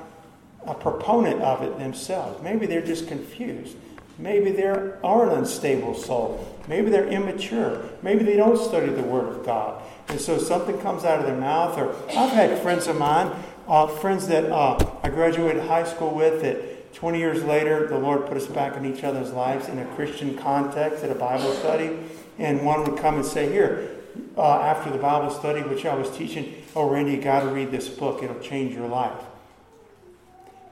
[0.66, 2.42] a proponent of it themselves.
[2.42, 3.76] Maybe they're just confused.
[4.18, 6.56] Maybe they are an unstable soul.
[6.68, 7.84] Maybe they're immature.
[8.02, 9.82] Maybe they don't study the Word of God.
[10.08, 11.76] And so something comes out of their mouth.
[11.76, 13.30] Or I've had friends of mine,
[13.68, 18.26] uh, friends that uh, I graduated high school with that 20 years later, the Lord
[18.26, 21.98] put us back in each other's lives in a Christian context at a Bible study.
[22.38, 23.90] And one would come and say, Here,
[24.34, 27.70] uh, after the Bible study, which I was teaching, oh, Randy, you got to read
[27.70, 28.22] this book.
[28.22, 29.25] It'll change your life.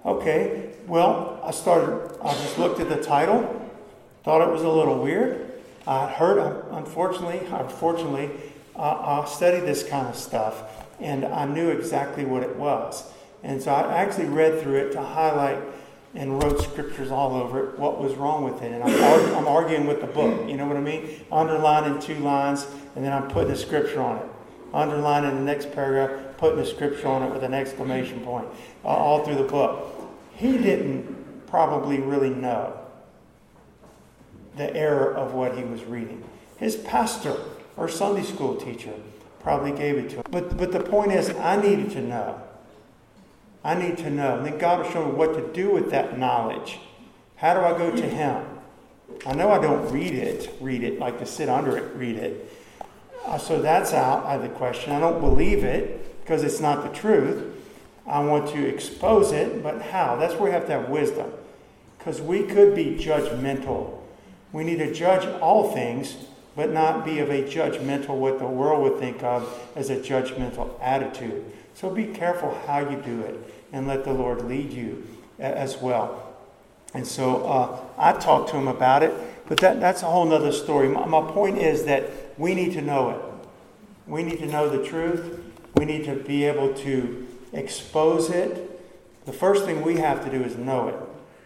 [0.04, 3.70] Okay, well, I started, I just looked at the title,
[4.22, 5.50] thought it was a little weird.
[5.86, 6.38] I heard,
[6.72, 8.30] unfortunately, unfortunately,
[8.76, 10.62] uh, I studied this kind of stuff,
[11.00, 13.10] and I knew exactly what it was.
[13.42, 15.58] And so I actually read through it to highlight
[16.14, 18.72] and wrote scriptures all over it, what was wrong with it.
[18.72, 21.24] And I'm, argue, I'm arguing with the book, you know what I mean?
[21.32, 24.26] Underlining two lines, and then I'm putting a scripture on it.
[24.74, 28.46] Underlining the next paragraph, putting a scripture on it with an exclamation point,
[28.84, 29.92] uh, all through the book.
[30.36, 32.78] He didn't probably really know
[34.56, 36.24] the error of what he was reading.
[36.56, 37.36] His pastor
[37.76, 38.94] or Sunday school teacher
[39.40, 40.24] probably gave it to him.
[40.30, 42.40] But, but the point is, I needed to know.
[43.64, 44.36] I need to know.
[44.36, 46.78] And then God will show me what to do with that knowledge.
[47.36, 48.44] How do I go to Him?
[49.26, 52.52] I know I don't read it, read it, like to sit under it, read it.
[53.24, 54.92] Uh, so that's out of the question.
[54.92, 57.53] I don't believe it because it's not the truth.
[58.06, 60.16] I want to expose it, but how?
[60.16, 61.32] That's where we have to have wisdom.
[61.98, 63.98] Because we could be judgmental.
[64.52, 66.16] We need to judge all things,
[66.54, 70.78] but not be of a judgmental, what the world would think of as a judgmental
[70.80, 71.44] attitude.
[71.74, 73.38] So be careful how you do it
[73.72, 75.06] and let the Lord lead you
[75.38, 76.34] as well.
[76.92, 79.12] And so uh, I talked to him about it,
[79.48, 80.88] but that, that's a whole other story.
[80.88, 83.20] My, my point is that we need to know it.
[84.06, 85.40] We need to know the truth.
[85.74, 88.70] We need to be able to expose it.
[89.24, 90.96] The first thing we have to do is know it.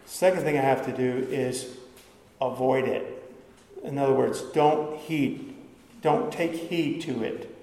[0.05, 1.77] Second thing I have to do is
[2.41, 3.15] avoid it.
[3.83, 5.55] In other words, don't heed,
[6.01, 7.55] don't take heed to it.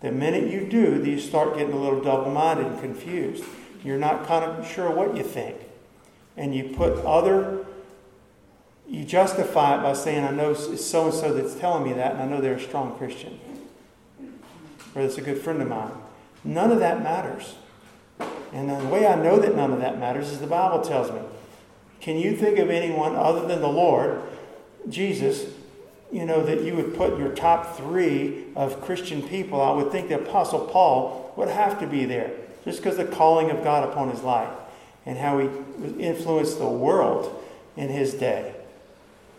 [0.00, 3.44] The minute you do, you start getting a little double minded and confused.
[3.84, 5.56] You're not kind of sure what you think.
[6.36, 7.64] And you put other,
[8.88, 12.12] you justify it by saying, I know it's so and so that's telling me that,
[12.12, 13.38] and I know they're a strong Christian.
[14.94, 15.92] Or it's a good friend of mine.
[16.44, 17.54] None of that matters.
[18.52, 21.20] And the way I know that none of that matters is the Bible tells me.
[22.00, 24.20] Can you think of anyone other than the Lord,
[24.88, 25.46] Jesus,
[26.10, 29.60] you know, that you would put your top three of Christian people?
[29.60, 32.32] I would think the Apostle Paul would have to be there
[32.64, 34.52] just because the calling of God upon his life
[35.06, 35.48] and how he
[35.98, 37.42] influenced the world
[37.76, 38.54] in his day.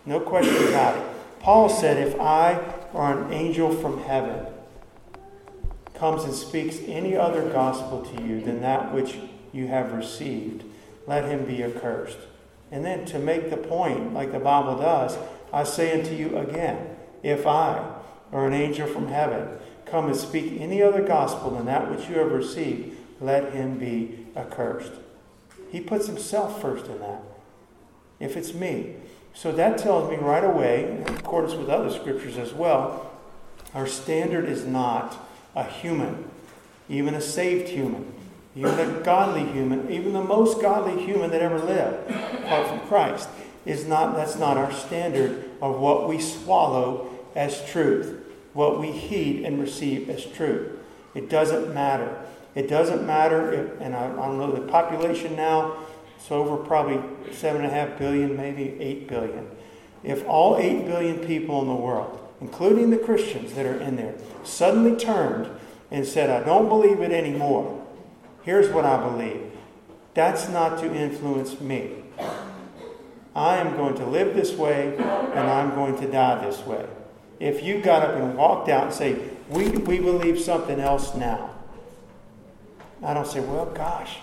[0.06, 1.04] No question about it.
[1.40, 2.56] Paul said, If I
[2.94, 4.46] or an angel from heaven
[6.04, 9.16] comes and speaks any other gospel to you than that which
[9.54, 10.62] you have received,
[11.08, 12.18] let him be accursed.
[12.74, 15.18] And then to make the point, like the Bible does,
[15.54, 17.90] I say unto you again, if I
[18.34, 19.48] or an angel from heaven
[19.86, 24.28] come and speak any other gospel than that which you have received, let him be
[24.36, 24.92] accursed.
[25.72, 27.24] He puts himself first in that.
[28.20, 28.96] If it's me.
[29.34, 33.10] So that tells me right away, in accordance with other scriptures as well,
[33.74, 36.30] our standard is not a human,
[36.90, 38.14] even a saved human,
[38.56, 43.30] even a godly human, even the most godly human that ever lived, apart from Christ,
[43.66, 48.20] is not that's not our standard of what we swallow as truth,
[48.54, 50.72] what we heed and receive as truth.
[51.16, 52.24] It doesn't matter.
[52.56, 55.78] It doesn't matter, if, and I, I don't know the population now,
[56.18, 56.98] it's over probably
[57.32, 59.50] 7.5 billion, maybe 8 billion.
[60.04, 64.14] If all 8 billion people in the world, including the Christians that are in there,
[64.44, 65.50] suddenly turned
[65.90, 67.82] and said, I don't believe it anymore,
[68.44, 69.50] here's what I believe.
[70.14, 72.04] That's not to influence me.
[73.34, 76.86] I am going to live this way and I'm going to die this way.
[77.40, 79.18] if you got up and walked out and say,
[79.50, 81.50] we, we believe something else now.
[83.02, 84.18] I don't say, well, gosh,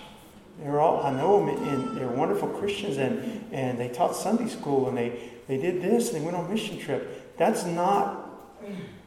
[0.59, 4.89] they're all, I know them, and they're wonderful Christians, and, and they taught Sunday school,
[4.89, 7.20] and they, they did this, and they went on mission trip.
[7.41, 8.29] That's not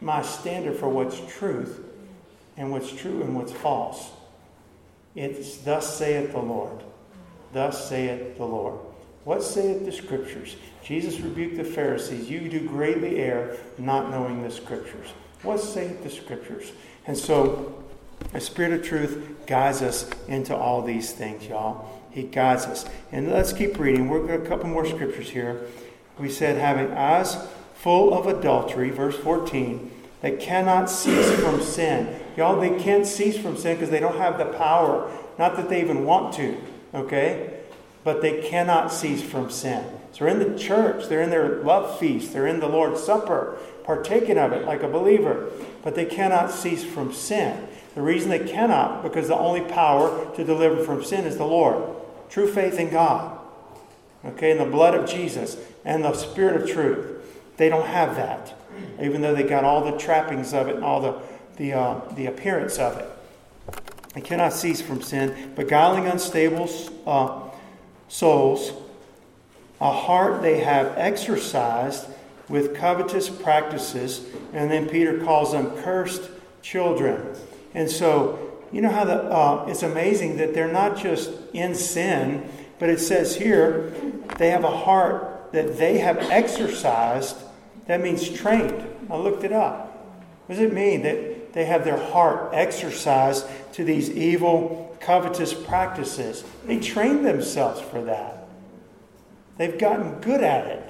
[0.01, 1.80] my standard for what's truth
[2.57, 4.11] and what's true and what's false.
[5.14, 6.82] It's thus saith the Lord.
[7.53, 8.80] Thus saith the Lord.
[9.22, 10.57] What saith the Scriptures?
[10.82, 12.28] Jesus rebuked the Pharisees.
[12.28, 15.07] You do greatly err, not knowing the Scriptures.
[15.45, 16.72] What saith the Scriptures?
[17.07, 17.85] And so,
[18.32, 22.03] the Spirit of truth guides us into all these things, y'all.
[22.11, 22.85] He guides us.
[23.12, 24.09] And let's keep reading.
[24.09, 25.68] We're got a couple more scriptures here.
[26.18, 27.37] We said, having eyes
[27.85, 29.91] full of adultery, verse 14,
[30.22, 32.18] that cannot cease from sin.
[32.35, 35.12] Y'all, they can't cease from sin because they don't have the power.
[35.39, 36.57] Not that they even want to,
[36.95, 37.61] okay?
[38.03, 39.85] But they cannot cease from sin.
[40.12, 43.59] So they're in the church, they're in their love feast, they're in the Lord's Supper,
[43.85, 45.51] partaking of it like a believer,
[45.82, 47.68] but they cannot cease from sin.
[47.95, 51.85] The reason they cannot, because the only power to deliver from sin is the Lord.
[52.30, 53.39] True faith in God.
[54.24, 57.13] Okay, in the blood of Jesus and the Spirit of truth.
[57.57, 58.55] They don't have that,
[59.00, 61.20] even though they got all the trappings of it and all the,
[61.57, 63.09] the, uh, the appearance of it.
[64.14, 66.70] They cannot cease from sin, beguiling unstable
[67.07, 67.50] uh,
[68.09, 68.72] souls,
[69.80, 72.07] a heart they have exercised
[72.48, 76.30] with covetous practices, and then Peter calls them cursed
[76.62, 77.34] children.
[77.74, 82.48] And so, you know how the, uh, it's amazing that they're not just in sin,
[82.78, 83.92] but it says here
[84.38, 87.36] they have a heart that they have exercised.
[87.86, 88.86] That means trained.
[89.11, 89.90] I looked it up.
[90.46, 96.44] What does it mean that they have their heart exercised to these evil, covetous practices?
[96.66, 98.46] They trained themselves for that.
[99.57, 100.82] They've gotten good at it.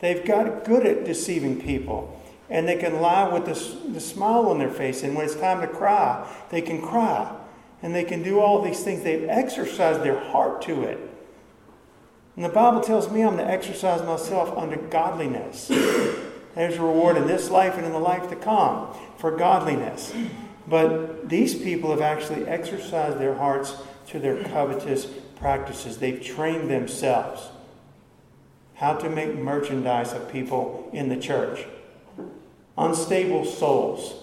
[0.00, 2.14] They've got good at deceiving people
[2.50, 5.02] and they can lie with the smile on their face.
[5.02, 7.34] And when it's time to cry, they can cry.
[7.82, 9.02] And they can do all these things.
[9.02, 10.98] They've exercised their heart to it.
[12.38, 15.66] And the Bible tells me I'm to exercise myself under godliness.
[15.66, 20.14] There's a reward in this life and in the life to come for godliness.
[20.68, 23.74] But these people have actually exercised their hearts
[24.10, 25.06] to their covetous
[25.40, 25.98] practices.
[25.98, 27.48] They've trained themselves
[28.76, 31.66] how to make merchandise of people in the church
[32.76, 34.14] unstable souls,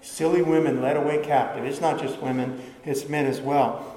[0.00, 1.64] silly women led away captive.
[1.64, 3.90] It's not just women, it's men as well.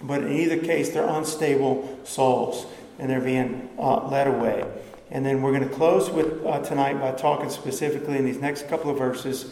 [0.00, 2.66] But in either case, they're unstable souls
[2.98, 4.64] and they're being uh, led away.
[5.10, 8.68] And then we're going to close with uh, tonight by talking specifically in these next
[8.68, 9.50] couple of verses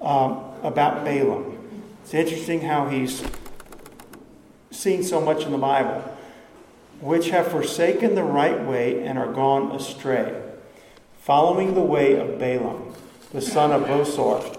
[0.00, 1.58] um, about Balaam.
[2.02, 3.24] It's interesting how he's
[4.70, 6.02] seen so much in the Bible,
[7.00, 10.42] which have forsaken the right way and are gone astray,
[11.20, 12.94] following the way of Balaam
[13.32, 14.58] the son of Bosor,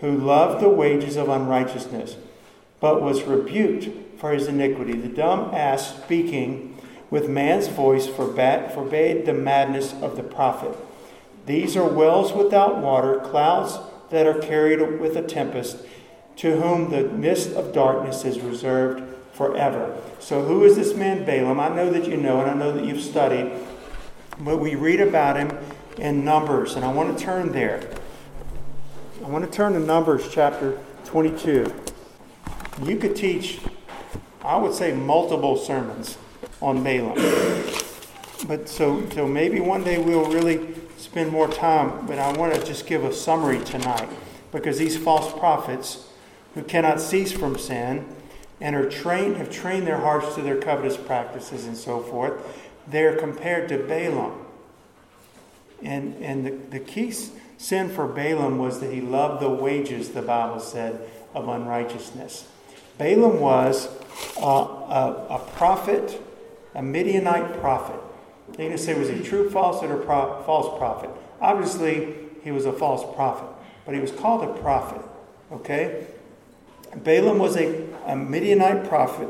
[0.00, 2.16] who loved the wages of unrighteousness,
[2.80, 4.92] but was rebuked for his iniquity.
[4.92, 6.71] The dumb ass speaking
[7.12, 10.74] with man's voice forbade the madness of the prophet.
[11.44, 15.76] These are wells without water, clouds that are carried with a tempest,
[16.36, 19.04] to whom the mist of darkness is reserved
[19.34, 19.94] forever.
[20.20, 21.60] So, who is this man Balaam?
[21.60, 23.52] I know that you know, and I know that you've studied,
[24.40, 25.58] but we read about him
[25.98, 27.90] in Numbers, and I want to turn there.
[29.22, 31.74] I want to turn to Numbers chapter 22.
[32.84, 33.60] You could teach,
[34.42, 36.16] I would say, multiple sermons
[36.62, 37.16] on Balaam.
[38.46, 42.64] But so, so maybe one day we'll really spend more time, but I want to
[42.64, 44.08] just give a summary tonight
[44.50, 46.08] because these false prophets
[46.54, 48.06] who cannot cease from sin
[48.60, 52.40] and are trained, have trained their hearts to their covetous practices and so forth,
[52.86, 54.38] they're compared to Balaam.
[55.82, 57.12] And, and the, the key
[57.62, 62.48] Sin for Balaam was that he loved the wages, the Bible said, of unrighteousness.
[62.98, 63.86] Balaam was
[64.36, 66.20] uh, a, a, prophet,
[66.74, 68.00] a Midianite prophet.
[68.56, 71.10] They can say, was he true false or pro- false prophet?
[71.40, 73.48] Obviously, he was a false prophet,
[73.84, 75.02] but he was called a prophet.
[75.50, 76.06] Okay?
[76.96, 79.28] Balaam was a, a Midianite prophet.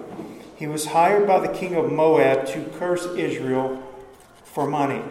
[0.56, 3.82] He was hired by the king of Moab to curse Israel
[4.44, 5.02] for money.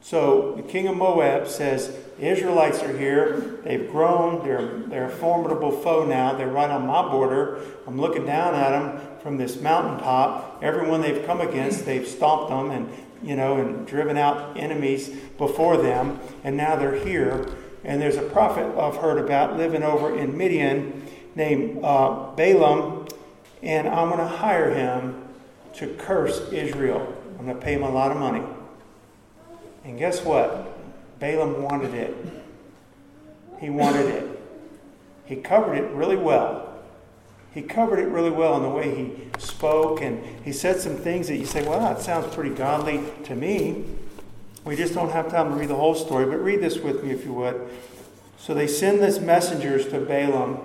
[0.00, 3.58] So the king of Moab says, Israelites are here.
[3.64, 4.44] They've grown.
[4.44, 6.34] They're, they're a formidable foe now.
[6.34, 7.60] They're right on my border.
[7.86, 10.60] I'm looking down at them from this mountaintop.
[10.62, 12.92] Everyone they've come against, they've stomped them and,
[13.22, 15.08] you know, and driven out enemies
[15.38, 16.20] before them.
[16.44, 17.48] And now they're here.
[17.84, 23.08] And there's a prophet I've heard about living over in Midian named uh, Balaam.
[23.62, 25.26] And I'm going to hire him
[25.74, 27.16] to curse Israel.
[27.38, 28.42] I'm going to pay him a lot of money.
[29.84, 30.69] And guess what?
[31.20, 32.16] Balaam wanted it.
[33.60, 34.40] He wanted it.
[35.26, 36.66] He covered it really well.
[37.52, 41.28] He covered it really well in the way he spoke, and he said some things
[41.28, 43.84] that you say, well, that sounds pretty godly to me.
[44.64, 47.10] We just don't have time to read the whole story, but read this with me
[47.10, 47.68] if you would.
[48.38, 50.58] So they send this messengers to Balaam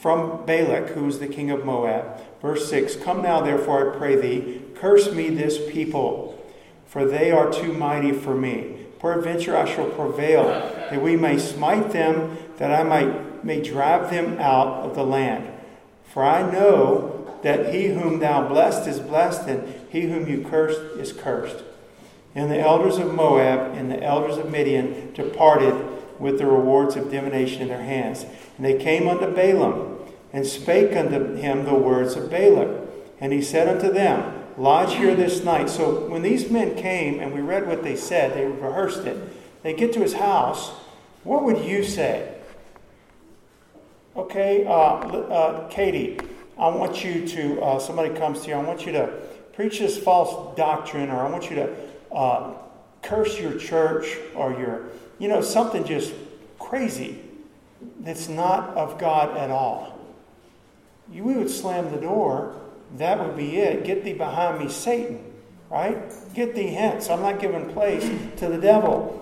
[0.00, 2.20] from Balak, who is the king of Moab.
[2.40, 6.42] Verse 6 Come now, therefore, I pray thee, curse me this people,
[6.86, 8.83] for they are too mighty for me.
[9.04, 14.38] Peradventure I shall prevail, that we may smite them, that I might, may drive them
[14.38, 15.46] out of the land.
[16.06, 20.80] For I know that he whom thou blessed is blessed, and he whom you cursed
[20.98, 21.62] is cursed.
[22.34, 25.74] And the elders of Moab and the elders of Midian departed
[26.18, 28.24] with the rewards of divination in their hands.
[28.56, 29.98] And they came unto Balaam
[30.32, 32.88] and spake unto him the words of Balak.
[33.20, 35.68] And he said unto them, Lodge here this night.
[35.68, 39.18] So when these men came and we read what they said, they rehearsed it.
[39.62, 40.70] They get to his house.
[41.24, 42.34] What would you say?
[44.16, 46.18] Okay, uh, uh, Katie,
[46.56, 49.12] I want you to, uh, somebody comes to you, I want you to
[49.54, 51.74] preach this false doctrine, or I want you to
[52.12, 52.52] uh,
[53.02, 54.84] curse your church, or your,
[55.18, 56.14] you know, something just
[56.60, 57.18] crazy
[58.00, 59.98] that's not of God at all.
[61.10, 62.54] You, we would slam the door.
[62.94, 63.84] That would be it.
[63.84, 65.32] Get thee behind me, Satan.
[65.70, 65.98] Right?
[66.34, 67.10] Get thee hence.
[67.10, 69.20] I'm not giving place to the devil.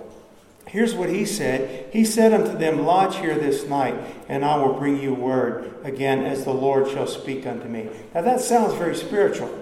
[0.66, 3.94] Here's what he said He said unto them, Lodge here this night,
[4.28, 7.88] and I will bring you word again as the Lord shall speak unto me.
[8.14, 9.58] Now that sounds very spiritual.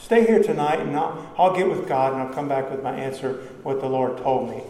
[0.00, 2.94] Stay here tonight, and I'll, I'll get with God, and I'll come back with my
[2.94, 4.62] answer, what the Lord told me.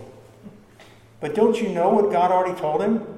[1.20, 3.17] But don't you know what God already told him?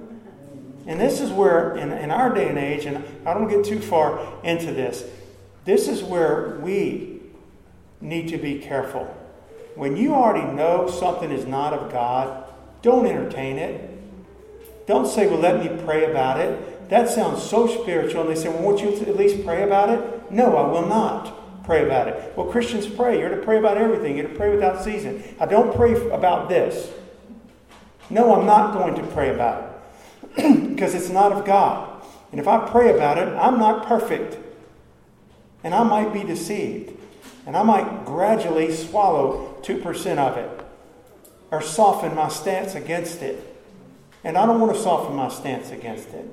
[0.87, 3.81] And this is where, in, in our day and age, and I don't get too
[3.81, 5.05] far into this,
[5.64, 7.20] this is where we
[8.01, 9.05] need to be careful.
[9.74, 12.45] When you already know something is not of God,
[12.83, 13.89] don't entertain it.
[14.87, 16.89] Don't say, well, let me pray about it.
[16.89, 18.22] That sounds so spiritual.
[18.22, 20.33] And they say, well, won't you at least pray about it?
[20.33, 22.33] No, I will not pray about it.
[22.37, 23.20] Well, Christians pray.
[23.20, 24.16] You're to pray about everything.
[24.16, 25.22] You're to pray without season.
[25.39, 26.91] I don't pray about this.
[28.09, 29.69] No, I'm not going to pray about it
[30.37, 32.03] because it's not of God.
[32.31, 34.39] And if I pray about it, I'm not perfect.
[35.64, 36.97] And I might be deceived.
[37.47, 40.66] And I might gradually swallow 2% of it
[41.51, 43.47] or soften my stance against it.
[44.22, 46.28] And I don't want to soften my stance against it.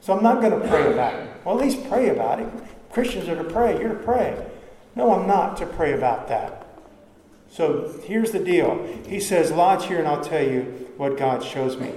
[0.00, 1.28] So I'm not going to pray about it.
[1.44, 2.48] Well, at least pray about it.
[2.92, 3.78] Christians are to pray.
[3.78, 4.46] You're to pray.
[4.94, 6.66] No, I'm not to pray about that.
[7.50, 8.84] So here's the deal.
[9.06, 10.62] He says, Lodge here, and I'll tell you
[10.96, 11.92] what God shows me.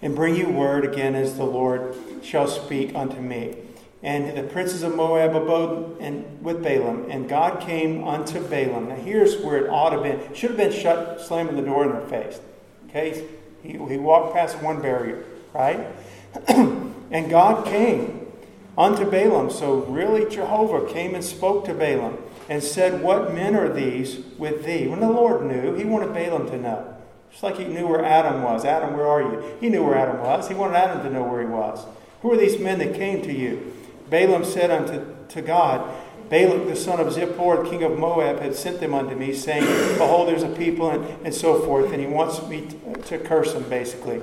[0.00, 3.56] And bring you word again as the Lord shall speak unto me.
[4.02, 5.98] And the princes of Moab abode
[6.40, 8.88] with Balaam, and God came unto Balaam.
[8.88, 10.34] Now here's where it ought to have been.
[10.34, 12.40] Should have been shut, slamming the door in their face.
[12.88, 13.26] Okay?
[13.62, 15.84] He, he walked past one barrier, right?
[16.48, 18.28] and God came
[18.76, 19.50] unto Balaam.
[19.50, 22.18] So really Jehovah came and spoke to Balaam
[22.48, 24.86] and said, What men are these with thee?
[24.86, 26.97] When the Lord knew, he wanted Balaam to know.
[27.30, 28.64] Just like he knew where Adam was.
[28.64, 29.56] Adam, where are you?
[29.60, 30.48] He knew where Adam was.
[30.48, 31.86] He wanted Adam to know where he was.
[32.22, 33.74] Who are these men that came to you?
[34.10, 35.94] Balaam said unto to God,
[36.30, 39.64] Balak the son of Zippor, king of Moab, had sent them unto me, saying,
[39.96, 41.92] Behold, there's a people, and, and so forth.
[41.92, 44.20] And he wants me to, to curse them, basically.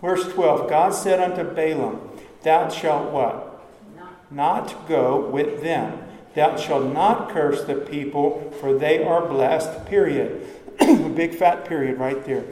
[0.00, 2.00] Verse 12 God said unto Balaam,
[2.42, 3.62] Thou shalt what?
[3.96, 6.02] Not, not go with them.
[6.34, 9.86] Thou shalt not curse the people, for they are blessed.
[9.86, 10.46] Period.
[10.80, 12.44] A big fat period right there.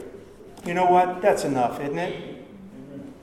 [0.65, 1.21] You know what?
[1.21, 2.45] That's enough, isn't it?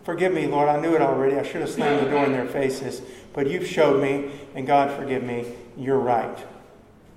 [0.05, 0.69] Forgive me, Lord.
[0.69, 1.37] I knew it already.
[1.37, 3.03] I should have slammed the door in their faces.
[3.33, 6.39] But you've showed me, and God forgive me, you're right.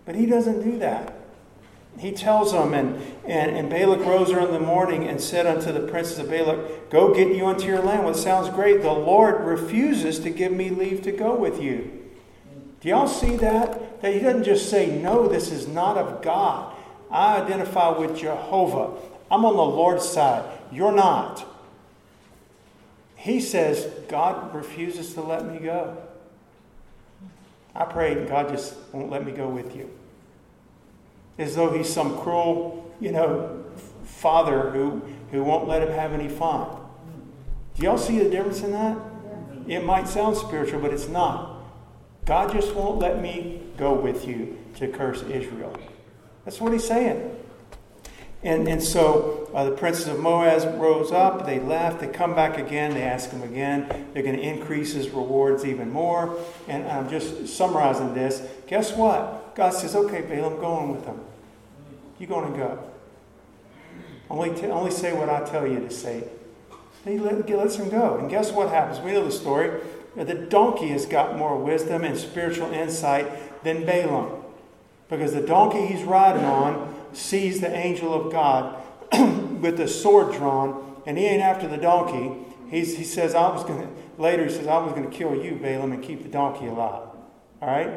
[0.06, 1.14] But he doesn't do that.
[1.98, 5.72] He tells them, and, and, and Balak rose early in the morning and said unto
[5.72, 8.06] the princes of Balak, Go get you unto your land.
[8.06, 8.82] Well, sounds great.
[8.82, 11.92] The Lord refuses to give me leave to go with you.
[12.82, 14.02] Do y'all see that?
[14.02, 16.74] That he doesn't just say, No, this is not of God.
[17.12, 19.00] I identify with Jehovah.
[19.32, 20.46] I'm on the Lord's side.
[20.72, 21.46] You're not.
[23.16, 25.98] He says, God refuses to let me go.
[27.76, 29.90] I prayed, and God just won't let me go with you.
[31.38, 33.64] As though he's some cruel, you know,
[34.04, 35.02] father who,
[35.32, 36.68] who won't let him have any fun.
[37.76, 38.98] Do y'all see the difference in that?
[39.68, 41.64] It might sound spiritual, but it's not.
[42.26, 45.76] God just won't let me go with you to curse Israel.
[46.46, 47.36] That's what he's saying.
[48.42, 52.58] And, and so uh, the princes of Moab rose up, they left, they come back
[52.58, 54.08] again, they ask him again.
[54.14, 56.38] They're going to increase his rewards even more.
[56.68, 58.42] And I'm just summarizing this.
[58.68, 59.56] Guess what?
[59.56, 61.20] God says, okay, Balaam, go on with them.
[62.18, 62.92] You're going to go.
[64.30, 66.24] Only, t- only say what I tell you to say.
[67.04, 68.18] He let, lets him go.
[68.18, 69.00] And guess what happens?
[69.00, 69.82] We know the story.
[70.16, 74.39] The donkey has got more wisdom and spiritual insight than Balaam.
[75.10, 78.82] Because the donkey he's riding on sees the angel of God
[79.62, 82.46] with the sword drawn, and he ain't after the donkey.
[82.70, 85.36] He's, he says, I was going to, later he says, I was going to kill
[85.36, 87.10] you, Balaam, and keep the donkey alive.
[87.62, 87.90] All right?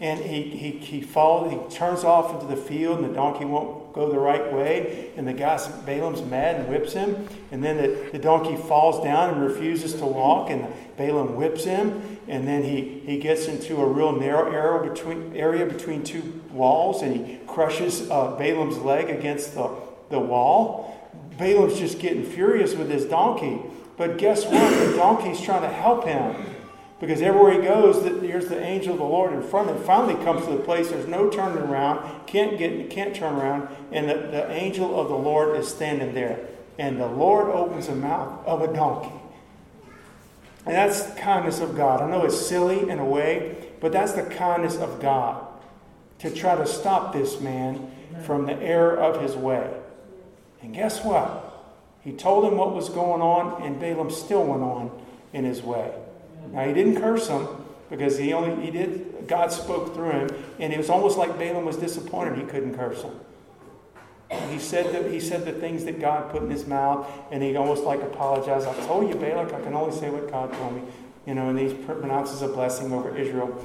[0.00, 3.94] And he, he, he falls, he turns off into the field, and the donkey won't
[3.94, 8.10] go the right way, and the guy, Balaam's mad and whips him, and then the,
[8.12, 10.66] the donkey falls down and refuses to walk, and
[10.98, 15.64] Balaam whips him, and then he, he gets into a real narrow area between, area
[15.64, 19.74] between two walls, and he crushes uh, Balaam's leg against the,
[20.10, 21.10] the wall.
[21.38, 23.62] Balaam's just getting furious with his donkey,
[23.96, 24.90] but guess what?
[24.90, 26.55] The donkey's trying to help him.
[26.98, 29.82] Because everywhere he goes, there's the angel of the Lord in front of him.
[29.82, 34.08] Finally comes to the place there's no turning around, can't get, can't turn around, and
[34.08, 36.40] the, the angel of the Lord is standing there.
[36.78, 39.12] And the Lord opens the mouth of a donkey.
[40.64, 42.00] And that's kindness of God.
[42.00, 45.46] I know it's silly in a way, but that's the kindness of God
[46.18, 47.90] to try to stop this man
[48.24, 49.70] from the error of his way.
[50.62, 51.42] And guess what?
[52.00, 54.90] He told him what was going on, and Balaam still went on
[55.32, 55.92] in his way.
[56.52, 57.46] Now he didn't curse him
[57.90, 60.28] because he only he did God spoke through him,
[60.58, 63.12] and it was almost like Balaam was disappointed he couldn't curse him.
[64.50, 67.54] He said that he said the things that God put in his mouth, and he
[67.56, 68.66] almost like apologized.
[68.66, 70.82] I told you, Balak, I can only say what God told me.
[71.26, 73.56] You know, and he pronounces a blessing over Israel.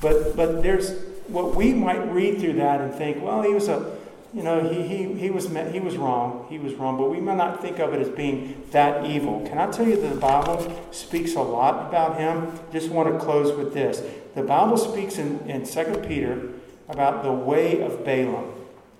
[0.00, 0.92] But but there's
[1.28, 3.96] what we might read through that and think, well, he was a
[4.34, 6.46] you know, he, he, he, was, he was wrong.
[6.50, 9.46] He was wrong, but we might not think of it as being that evil.
[9.46, 12.58] Can I tell you that the Bible speaks a lot about him?
[12.72, 14.02] Just want to close with this.
[14.34, 16.50] The Bible speaks in, in 2 Peter
[16.88, 18.52] about the way of Balaam,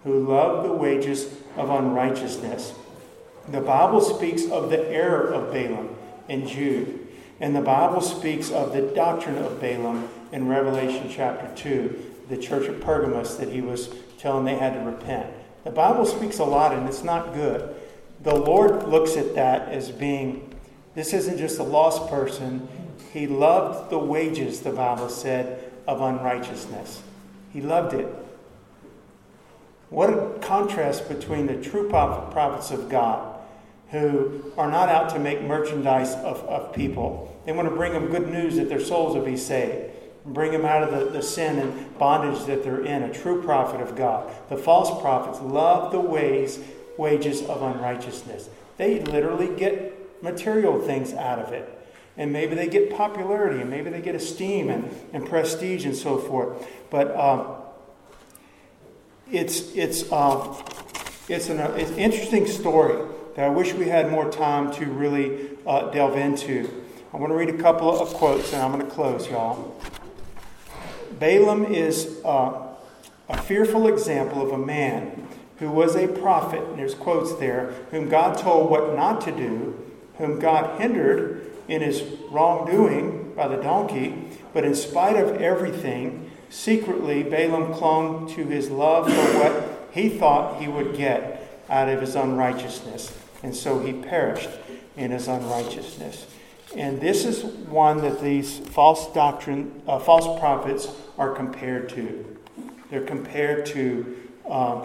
[0.04, 2.72] who loved the wages of unrighteousness.
[3.48, 5.96] The Bible speaks of the error of Balaam
[6.28, 7.08] in Jude.
[7.40, 12.68] And the Bible speaks of the doctrine of Balaam in Revelation chapter 2, the church
[12.68, 13.88] of Pergamos that he was
[14.24, 15.30] telling they had to repent.
[15.64, 17.76] The Bible speaks a lot, and it's not good.
[18.22, 20.50] The Lord looks at that as being
[20.94, 22.66] this isn't just a lost person.
[23.12, 27.02] He loved the wages, the Bible said, of unrighteousness.
[27.52, 28.08] He loved it.
[29.90, 33.38] What a contrast between the true prophets of God
[33.90, 37.38] who are not out to make merchandise of, of people.
[37.44, 39.93] They want to bring them good news that their souls will be saved
[40.26, 43.80] bring them out of the, the sin and bondage that they're in, a true prophet
[43.80, 44.32] of God.
[44.48, 46.58] The false prophets love the ways,
[46.96, 48.48] wages of unrighteousness.
[48.76, 51.70] They literally get material things out of it.
[52.16, 56.16] And maybe they get popularity, and maybe they get esteem and, and prestige and so
[56.16, 56.66] forth.
[56.88, 57.56] But um,
[59.30, 60.56] it's, it's, um,
[61.28, 63.04] it's, an, it's an interesting story
[63.34, 66.82] that I wish we had more time to really uh, delve into.
[67.12, 69.80] I want to read a couple of quotes and I'm going to close, y'all.
[71.18, 72.76] Balaam is a
[73.42, 75.26] fearful example of a man
[75.58, 79.80] who was a prophet, and there's quotes there, whom God told what not to do,
[80.18, 87.22] whom God hindered in his wrongdoing by the donkey, but in spite of everything, secretly
[87.22, 92.14] Balaam clung to his love for what he thought he would get out of his
[92.14, 94.50] unrighteousness, and so he perished
[94.96, 96.26] in his unrighteousness.
[96.76, 100.88] And this is one that these false doctrine, uh, false prophets
[101.18, 102.38] are compared to.
[102.90, 104.16] They're compared to
[104.48, 104.84] um,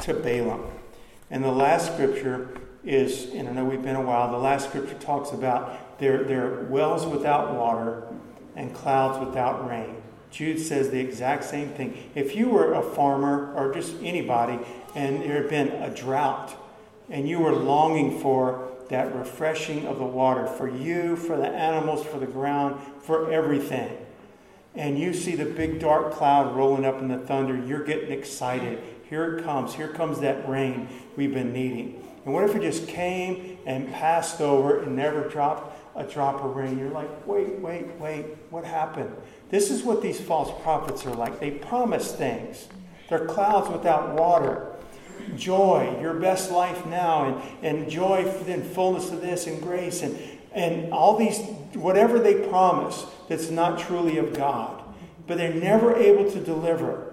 [0.00, 0.64] to Balaam.
[1.30, 2.48] And the last scripture
[2.84, 4.30] is, and I know we've been a while.
[4.30, 8.04] The last scripture talks about there there wells without water
[8.54, 10.02] and clouds without rain.
[10.30, 12.10] Jude says the exact same thing.
[12.14, 14.58] If you were a farmer or just anybody,
[14.94, 16.54] and there had been a drought,
[17.08, 22.04] and you were longing for that refreshing of the water for you, for the animals,
[22.06, 23.96] for the ground, for everything.
[24.76, 28.82] And you see the big dark cloud rolling up in the thunder, you're getting excited.
[29.08, 29.74] Here it comes.
[29.74, 32.02] Here comes that rain we've been needing.
[32.24, 36.54] And what if it just came and passed over and never dropped a drop of
[36.56, 36.78] rain?
[36.78, 39.14] You're like, wait, wait, wait, what happened?
[39.48, 41.40] This is what these false prophets are like.
[41.40, 42.68] They promise things.
[43.08, 44.72] They're clouds without water
[45.34, 47.24] joy, your best life now,
[47.62, 50.18] and, and joy in fullness of this, and grace, and,
[50.56, 51.38] and all these,
[51.74, 54.82] whatever they promise that's not truly of God.
[55.26, 57.12] But they're never able to deliver.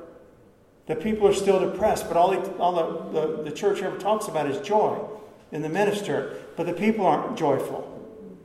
[0.87, 4.27] The people are still depressed, but all, they, all the, the, the church ever talks
[4.27, 4.97] about is joy
[5.51, 6.37] in the minister.
[6.55, 7.89] But the people aren't joyful.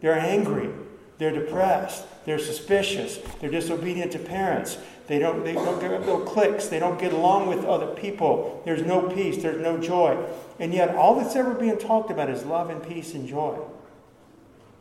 [0.01, 0.70] They're angry.
[1.18, 2.05] They're depressed.
[2.24, 3.18] They're suspicious.
[3.40, 4.78] They're disobedient to parents.
[5.07, 6.66] They don't, they don't get little cliques.
[6.66, 8.62] They don't get along with other people.
[8.64, 9.42] There's no peace.
[9.42, 10.18] There's no joy.
[10.59, 13.59] And yet, all that's ever being talked about is love and peace and joy.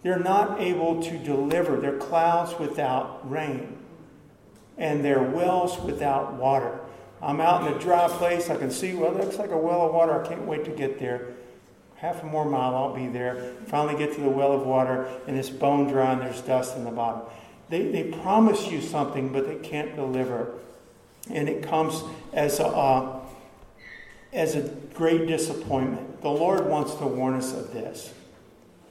[0.08, 1.82] They're not able to deliver.
[1.82, 3.78] They're clouds without rain,
[4.78, 6.80] and they're wells without water.
[7.22, 8.50] I'm out in a dry place.
[8.50, 10.24] I can see, well, it looks like a well of water.
[10.24, 11.34] I can't wait to get there.
[11.98, 13.52] Half a more mile, I'll be there.
[13.66, 16.86] Finally get to the well of water, and it's bone dry and there's dust in
[16.86, 17.24] the bottom.
[17.68, 20.54] They, they promise you something, but they can't deliver.
[21.30, 22.02] And it comes
[22.32, 23.20] as a, uh,
[24.32, 24.62] as a
[24.94, 26.22] great disappointment.
[26.22, 28.14] The Lord wants to warn us of this.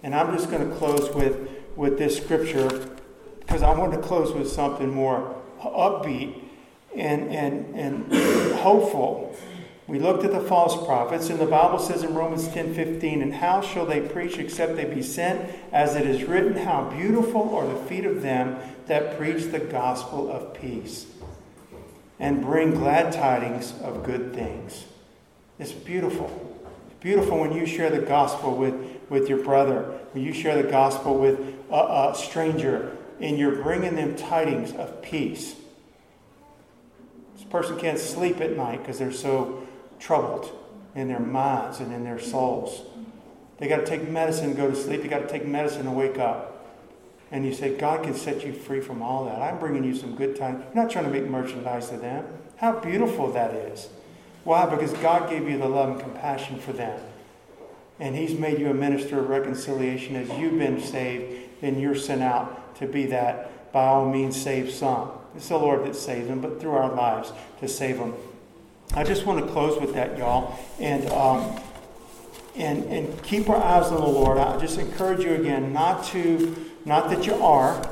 [0.03, 2.68] And I'm just going to close with, with this scripture
[3.40, 6.42] because I want to close with something more upbeat
[6.97, 9.36] and, and, and hopeful.
[9.86, 13.34] We looked at the false prophets, and the Bible says in Romans 10 15, And
[13.34, 15.49] how shall they preach except they be sent?
[15.72, 20.30] As it is written, How beautiful are the feet of them that preach the gospel
[20.30, 21.07] of peace
[22.18, 24.84] and bring glad tidings of good things.
[25.59, 26.59] It's beautiful.
[26.86, 28.74] It's beautiful when you share the gospel with,
[29.09, 29.82] with your brother,
[30.12, 31.38] when you share the gospel with
[31.70, 35.54] a, a stranger, and you're bringing them tidings of peace.
[37.34, 39.66] This person can't sleep at night because they're so
[39.98, 40.50] troubled
[40.94, 42.82] in their minds and in their souls.
[43.59, 45.02] They got to take medicine to go to sleep.
[45.02, 46.52] They got to take medicine to wake up.
[47.30, 49.40] And you say, God can set you free from all that.
[49.40, 50.62] I'm bringing you some good time.
[50.74, 52.24] You're not trying to make merchandise to them.
[52.57, 53.88] How beautiful that is.
[54.44, 54.66] Why?
[54.66, 57.00] Because God gave you the love and compassion for them.
[57.99, 60.16] And He's made you a minister of reconciliation.
[60.16, 64.70] As you've been saved, then you're sent out to be that, by all means, save
[64.70, 65.11] some.
[65.34, 68.14] It's the Lord that saves them, but through our lives to save them.
[68.94, 71.61] I just want to close with that, y'all, and um,
[72.55, 74.38] and and keep our eyes on the Lord.
[74.38, 77.86] I just encourage you again not to, not that you are,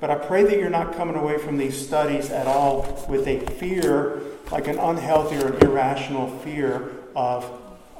[0.00, 3.40] but I pray that you're not coming away from these studies at all with a
[3.56, 7.44] fear, like an unhealthy or an irrational fear of,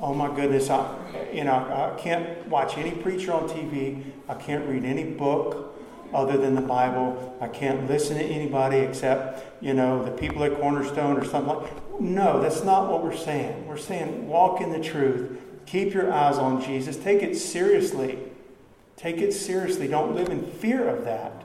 [0.00, 0.96] oh my goodness, I,
[1.32, 4.04] you know, I can't watch any preacher on TV.
[4.28, 5.74] I can't read any book
[6.12, 7.36] other than the Bible.
[7.40, 12.00] I can't listen to anybody except, you know, the people at Cornerstone or something like
[12.00, 13.66] No, that's not what we're saying.
[13.66, 15.38] We're saying walk in the truth.
[15.66, 16.96] Keep your eyes on Jesus.
[16.96, 18.18] Take it seriously.
[18.96, 19.86] Take it seriously.
[19.86, 21.44] Don't live in fear of that.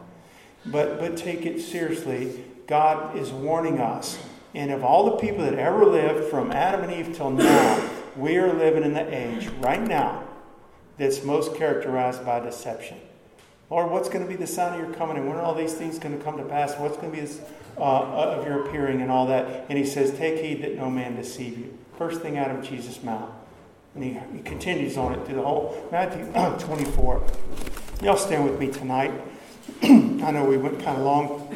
[0.66, 2.45] But but take it seriously.
[2.68, 4.18] God is warning us.
[4.56, 8.38] And of all the people that ever lived from Adam and Eve till now, we
[8.38, 10.24] are living in the age right now
[10.97, 12.99] that's most characterized by deception.
[13.70, 15.74] Lord, what's going to be the sign of your coming and when are all these
[15.74, 16.76] things going to come to pass?
[16.78, 17.41] What's going to be this,
[17.78, 19.66] uh, of your appearing and all that?
[19.70, 21.78] And he says, Take heed that no man deceive you.
[21.97, 23.30] First thing out of Jesus' mouth.
[23.95, 26.26] And he, he continues on it through the whole Matthew
[26.66, 27.24] 24.
[28.03, 29.11] Y'all stand with me tonight.
[29.84, 31.55] I know we went kind of long.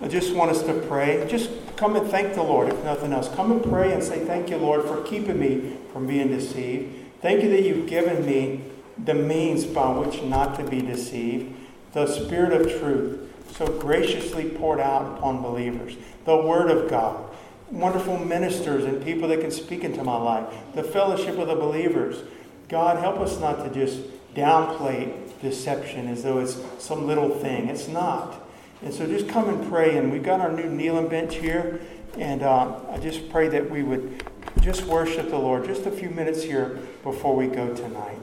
[0.00, 1.26] I just want us to pray.
[1.28, 3.28] Just come and thank the Lord, if nothing else.
[3.36, 6.92] Come and pray and say, Thank you, Lord, for keeping me from being deceived.
[7.22, 8.62] Thank you that you've given me
[9.02, 11.54] the means by which not to be deceived,
[11.92, 13.24] the Spirit of truth
[13.56, 17.24] so graciously poured out upon believers, the Word of God,
[17.70, 22.22] wonderful ministers and people that can speak into my life, the fellowship of the believers.
[22.68, 24.00] God, help us not to just
[24.34, 27.68] downplay deception as though it's some little thing.
[27.68, 28.47] It's not.
[28.82, 29.96] And so just come and pray.
[29.96, 31.80] And we've got our new kneeling bench here.
[32.16, 34.24] And uh, I just pray that we would
[34.60, 38.18] just worship the Lord just a few minutes here before we go tonight.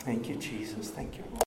[0.00, 0.90] Thank you, Jesus.
[0.90, 1.34] Thank you.